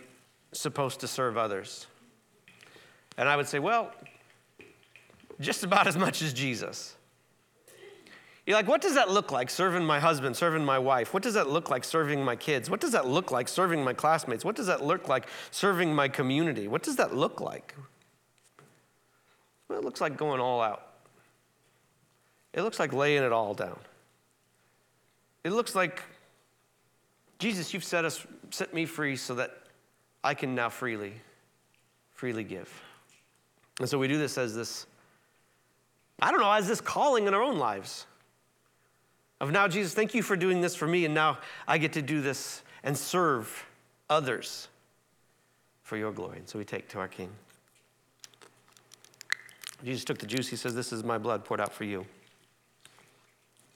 supposed 0.51 0.99
to 1.01 1.07
serve 1.07 1.39
others? 1.39 1.87
And 3.17 3.29
I 3.29 3.37
would 3.37 3.47
say, 3.47 3.61
well, 3.61 3.93
just 5.39 5.63
about 5.63 5.87
as 5.87 5.97
much 5.97 6.21
as 6.21 6.33
Jesus. 6.33 6.97
You're 8.47 8.57
like, 8.57 8.67
what 8.67 8.81
does 8.81 8.95
that 8.95 9.09
look 9.09 9.31
like 9.31 9.51
serving 9.51 9.85
my 9.85 10.01
husband, 10.01 10.37
serving 10.37 10.65
my 10.65 10.79
wife? 10.79 11.15
What 11.15 11.23
does 11.23 11.35
that 11.35 11.49
look 11.49 11.71
like 11.71 11.85
serving 11.85 12.25
my 12.25 12.35
kids? 12.35 12.69
What 12.69 12.81
does 12.81 12.91
that 12.91 13.07
look 13.07 13.31
like 13.31 13.47
serving 13.47 13.85
my 13.85 13.93
classmates? 13.93 14.45
What 14.45 14.57
does 14.57 14.67
that 14.67 14.85
look 14.85 15.09
like 15.09 15.29
serving 15.53 15.95
my 15.95 16.09
community? 16.09 16.67
What 16.67 16.83
does 16.83 16.97
that 16.97 17.15
look 17.15 17.41
like? 17.41 17.77
Well, 19.69 19.79
it 19.79 19.85
looks 19.85 20.01
like 20.01 20.17
going 20.17 20.41
all 20.41 20.61
out. 20.61 20.89
It 22.53 22.63
looks 22.63 22.81
like 22.81 22.93
laying 22.93 23.23
it 23.23 23.33
all 23.33 23.55
down. 23.55 23.79
It 25.45 25.51
looks 25.51 25.75
like, 25.75 26.03
Jesus, 27.39 27.73
you've 27.73 27.85
set 27.85 28.05
us, 28.05 28.27
set 28.51 28.75
me 28.75 28.87
free 28.87 29.15
so 29.17 29.35
that 29.37 29.57
I 30.25 30.35
can 30.35 30.55
now 30.55 30.69
freely, 30.69 31.15
freely 32.13 32.45
give. 32.45 32.69
And 33.79 33.89
so 33.89 33.99
we 33.99 34.09
do 34.09 34.19
this 34.19 34.37
as 34.37 34.55
this, 34.55 34.87
I 36.21 36.33
don't 36.33 36.41
know, 36.41 36.51
as 36.51 36.67
this 36.67 36.81
calling 36.81 37.27
in 37.27 37.35
our 37.35 37.43
own 37.43 37.59
lives. 37.59 38.07
Of 39.43 39.51
now, 39.51 39.67
Jesus, 39.67 39.93
thank 39.93 40.15
you 40.15 40.23
for 40.23 40.37
doing 40.37 40.61
this 40.61 40.77
for 40.77 40.87
me, 40.87 41.05
and 41.05 41.13
now 41.13 41.39
I 41.67 41.77
get 41.79 41.95
to 41.95 42.03
do 42.03 42.21
this 42.21 42.63
and 42.85 42.97
serve 42.97 43.67
others 44.09 44.69
for 45.83 45.97
your 45.97 46.13
glory. 46.13 46.39
And 46.39 46.49
so 46.49 46.61
we 46.61 46.65
take 46.65 46.89
to 46.91 47.01
our 47.01 47.09
King. 47.09 47.29
Jesus 49.85 50.05
took 50.05 50.19
the 50.19 50.27
juice. 50.27 50.47
He 50.47 50.55
says, 50.55 50.77
This 50.77 50.93
is 50.93 51.03
my 51.03 51.19
blood 51.19 51.45
poured 51.45 51.61
out 51.61 51.73
for 51.73 51.83
you. 51.83 52.07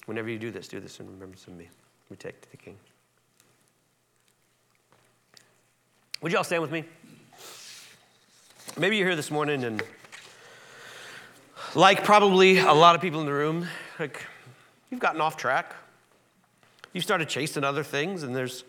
Whenever 0.05 0.31
you 0.31 0.39
do 0.39 0.53
this, 0.53 0.69
do 0.69 0.79
this 0.79 1.01
in 1.01 1.07
remembrance 1.07 1.49
of 1.49 1.55
me. 1.55 1.69
We 2.11 2.17
take 2.17 2.41
to 2.43 2.51
the 2.53 2.59
King. 2.59 2.77
Would 6.23 6.31
you 6.31 6.39
all 6.39 6.45
stand 6.45 6.63
with 6.63 6.71
me? 6.71 6.85
Maybe 8.79 8.99
you're 8.99 9.09
here 9.09 9.17
this 9.17 9.33
morning 9.33 9.65
and, 9.65 9.83
like 11.75 12.05
probably 12.05 12.59
a 12.59 12.73
lot 12.73 12.95
of 12.95 13.01
people 13.01 13.19
in 13.19 13.27
the 13.27 13.33
room, 13.33 13.67
like 13.99 14.25
you've 14.91 15.01
gotten 15.01 15.21
off 15.21 15.37
track. 15.37 15.75
You've 16.93 17.05
started 17.05 17.29
chasing 17.29 17.65
other 17.65 17.83
things, 17.83 18.23
and 18.23 18.35
there's 18.35 18.65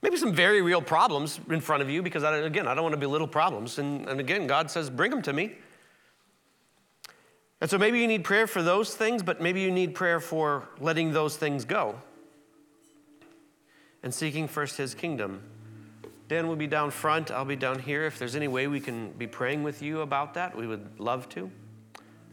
maybe 0.00 0.16
some 0.16 0.32
very 0.32 0.62
real 0.62 0.82
problems 0.82 1.38
in 1.50 1.60
front 1.60 1.82
of 1.82 1.90
you 1.90 2.02
because, 2.02 2.24
I, 2.24 2.38
again, 2.38 2.66
I 2.66 2.74
don't 2.74 2.82
want 2.82 2.94
to 2.94 3.00
belittle 3.00 3.28
problems. 3.28 3.78
And, 3.78 4.08
and 4.08 4.20
again, 4.20 4.46
God 4.46 4.70
says, 4.70 4.90
bring 4.90 5.10
them 5.10 5.22
to 5.22 5.32
me. 5.32 5.52
And 7.60 7.70
so 7.70 7.78
maybe 7.78 8.00
you 8.00 8.08
need 8.08 8.24
prayer 8.24 8.46
for 8.46 8.62
those 8.62 8.94
things, 8.94 9.22
but 9.22 9.40
maybe 9.40 9.60
you 9.60 9.70
need 9.70 9.94
prayer 9.94 10.18
for 10.18 10.68
letting 10.80 11.12
those 11.12 11.36
things 11.36 11.64
go 11.64 12.00
and 14.02 14.12
seeking 14.12 14.48
first 14.48 14.76
his 14.76 14.94
kingdom. 14.94 15.42
Dan 16.28 16.48
will 16.48 16.56
be 16.56 16.66
down 16.66 16.90
front, 16.90 17.30
I'll 17.30 17.44
be 17.44 17.56
down 17.56 17.78
here. 17.78 18.04
If 18.04 18.18
there's 18.18 18.34
any 18.34 18.48
way 18.48 18.66
we 18.66 18.80
can 18.80 19.12
be 19.12 19.26
praying 19.26 19.62
with 19.62 19.82
you 19.82 20.00
about 20.00 20.34
that, 20.34 20.56
we 20.56 20.66
would 20.66 20.98
love 20.98 21.28
to. 21.30 21.50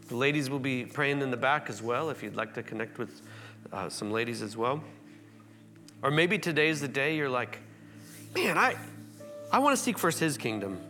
The 0.09 0.15
ladies 0.15 0.49
will 0.49 0.59
be 0.59 0.85
praying 0.85 1.21
in 1.21 1.31
the 1.31 1.37
back 1.37 1.69
as 1.69 1.81
well 1.81 2.09
if 2.09 2.23
you'd 2.23 2.35
like 2.35 2.53
to 2.55 2.63
connect 2.63 2.97
with 2.97 3.21
uh, 3.71 3.89
some 3.89 4.11
ladies 4.11 4.41
as 4.41 4.57
well. 4.57 4.83
Or 6.01 6.09
maybe 6.09 6.39
today's 6.39 6.81
the 6.81 6.87
day 6.87 7.15
you're 7.15 7.29
like, 7.29 7.59
man, 8.33 8.57
I, 8.57 8.75
I 9.51 9.59
want 9.59 9.77
to 9.77 9.81
seek 9.81 9.99
first 9.99 10.19
his 10.19 10.37
kingdom. 10.37 10.81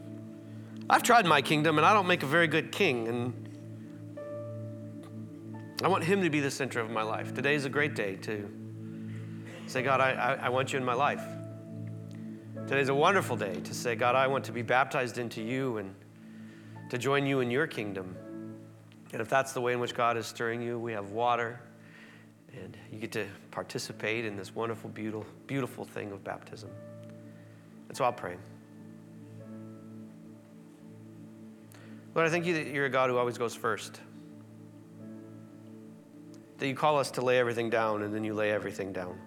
I've 0.90 1.04
tried 1.04 1.26
my 1.26 1.42
kingdom 1.42 1.78
and 1.78 1.86
I 1.86 1.94
don't 1.94 2.08
make 2.08 2.24
a 2.24 2.28
very 2.28 2.48
good 2.48 2.72
king. 2.72 3.08
And 3.08 3.50
I 5.84 5.88
want 5.88 6.04
Him 6.04 6.24
to 6.24 6.30
be 6.30 6.40
the 6.40 6.52
center 6.52 6.80
of 6.80 6.90
my 6.90 7.04
life. 7.04 7.34
Today 7.34 7.56
is 7.56 7.66
a 7.66 7.70
great 7.70 7.96
day 7.96 8.16
to 8.18 8.50
say, 9.68 9.84
God, 9.84 10.02
I, 10.02 10.12
I, 10.12 10.34
I 10.46 10.50
want 10.50 10.74
you 10.74 10.80
in 10.80 10.86
my 10.86 10.94
life. 10.94 11.24
Today 12.68 12.82
is 12.82 12.90
a 12.90 12.96
wonderful 12.96 13.36
day 13.36 13.60
to 13.62 13.74
say, 13.74 13.96
God, 13.96 14.16
I 14.16 14.28
want 14.28 14.46
to 14.46 14.52
be 14.52 14.62
baptized 14.62 15.18
into 15.18 15.42
you 15.42 15.78
and 15.78 15.94
to 16.90 16.98
join 16.98 17.26
you 17.26 17.40
in 17.40 17.52
your 17.52 17.68
kingdom. 17.68 18.16
And 19.12 19.22
if 19.22 19.30
that's 19.30 19.54
the 19.54 19.62
way 19.62 19.74
in 19.74 19.80
which 19.80 19.94
God 19.94 20.18
is 20.18 20.28
stirring 20.28 20.62
you, 20.62 20.78
we 20.78 20.92
have 20.94 21.12
water, 21.12 21.60
and 22.54 22.78
you 22.92 23.00
get 23.00 23.12
to 23.14 23.26
participate 23.52 24.26
in 24.26 24.36
this 24.38 24.54
wonderful, 24.54 24.90
beautiful, 24.90 25.26
beautiful 25.48 25.86
thing 25.86 26.12
of 26.12 26.24
baptism. 26.24 26.70
And 27.88 27.98
so 27.98 28.06
I'll 28.06 28.14
pray. 28.14 28.38
Lord, 32.14 32.28
I 32.28 32.32
thank 32.32 32.46
you 32.46 32.54
that 32.56 32.68
you're 32.68 32.86
a 32.86 32.90
God 32.90 33.10
who 33.10 33.18
always 33.18 33.38
goes 33.38 33.56
first 33.56 34.00
that 36.60 36.68
you 36.68 36.76
call 36.76 37.00
us 37.00 37.12
to 37.12 37.22
lay 37.22 37.40
everything 37.40 37.70
down 37.70 38.04
and 38.04 38.14
then 38.14 38.24
you 38.24 38.34
lay 38.34 38.52
everything 38.52 38.92
down. 38.92 39.18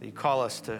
That 0.00 0.06
you 0.06 0.12
call 0.12 0.42
us 0.42 0.60
to, 0.62 0.78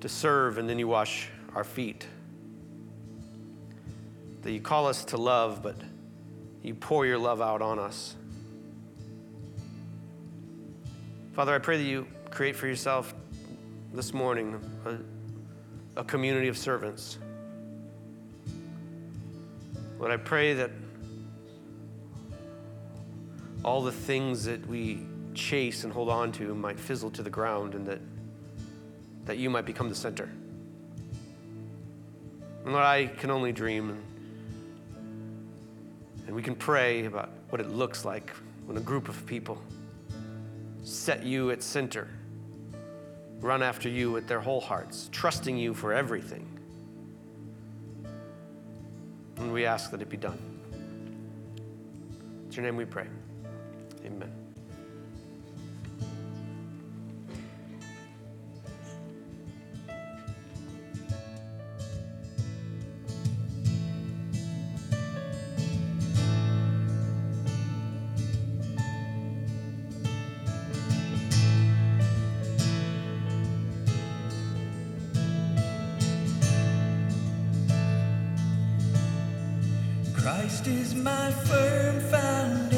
to 0.00 0.08
serve 0.08 0.58
and 0.58 0.68
then 0.68 0.78
you 0.78 0.86
wash 0.86 1.28
our 1.54 1.64
feet. 1.64 2.06
That 4.42 4.52
you 4.52 4.60
call 4.60 4.86
us 4.86 5.04
to 5.06 5.16
love, 5.16 5.62
but 5.62 5.76
you 6.62 6.74
pour 6.74 7.06
your 7.06 7.18
love 7.18 7.40
out 7.40 7.62
on 7.62 7.78
us. 7.78 8.14
Father, 11.32 11.54
I 11.54 11.58
pray 11.58 11.76
that 11.76 11.84
you 11.84 12.06
create 12.30 12.56
for 12.56 12.66
yourself 12.66 13.14
this 13.92 14.12
morning 14.12 14.60
a, 14.84 16.00
a 16.00 16.04
community 16.04 16.48
of 16.48 16.58
servants 16.58 17.18
Lord, 19.98 20.12
I 20.12 20.16
pray 20.16 20.54
that 20.54 20.70
all 23.64 23.82
the 23.82 23.90
things 23.90 24.44
that 24.44 24.64
we 24.68 25.04
chase 25.34 25.82
and 25.82 25.92
hold 25.92 26.08
on 26.08 26.30
to 26.32 26.54
might 26.54 26.78
fizzle 26.78 27.10
to 27.10 27.22
the 27.22 27.30
ground 27.30 27.74
and 27.74 27.84
that, 27.86 28.00
that 29.24 29.38
you 29.38 29.50
might 29.50 29.64
become 29.64 29.88
the 29.88 29.96
center. 29.96 30.30
And 32.64 32.72
Lord, 32.72 32.84
I 32.84 33.06
can 33.06 33.30
only 33.30 33.52
dream 33.52 34.00
and, 36.28 36.36
we 36.36 36.42
can 36.42 36.54
pray 36.54 37.06
about 37.06 37.30
what 37.48 37.58
it 37.58 37.70
looks 37.70 38.04
like 38.04 38.30
when 38.66 38.76
a 38.76 38.80
group 38.80 39.08
of 39.08 39.24
people 39.24 39.60
set 40.84 41.24
you 41.24 41.50
at 41.50 41.62
center, 41.62 42.06
run 43.40 43.62
after 43.62 43.88
you 43.88 44.12
with 44.12 44.28
their 44.28 44.40
whole 44.40 44.60
hearts, 44.60 45.08
trusting 45.10 45.56
you 45.56 45.72
for 45.72 45.94
everything. 45.94 46.46
And 49.38 49.52
we 49.54 49.64
ask 49.64 49.90
that 49.90 50.02
it 50.02 50.10
be 50.10 50.18
done. 50.18 50.38
It's 52.46 52.56
your 52.56 52.66
name 52.66 52.76
we 52.76 52.84
pray. 52.84 53.06
Amen. 54.04 54.37
Christ 80.48 80.66
is 80.66 80.94
my 80.94 81.30
firm 81.30 82.00
foundation. 82.10 82.77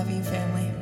Love 0.00 0.10
you, 0.10 0.22
family. 0.22 0.79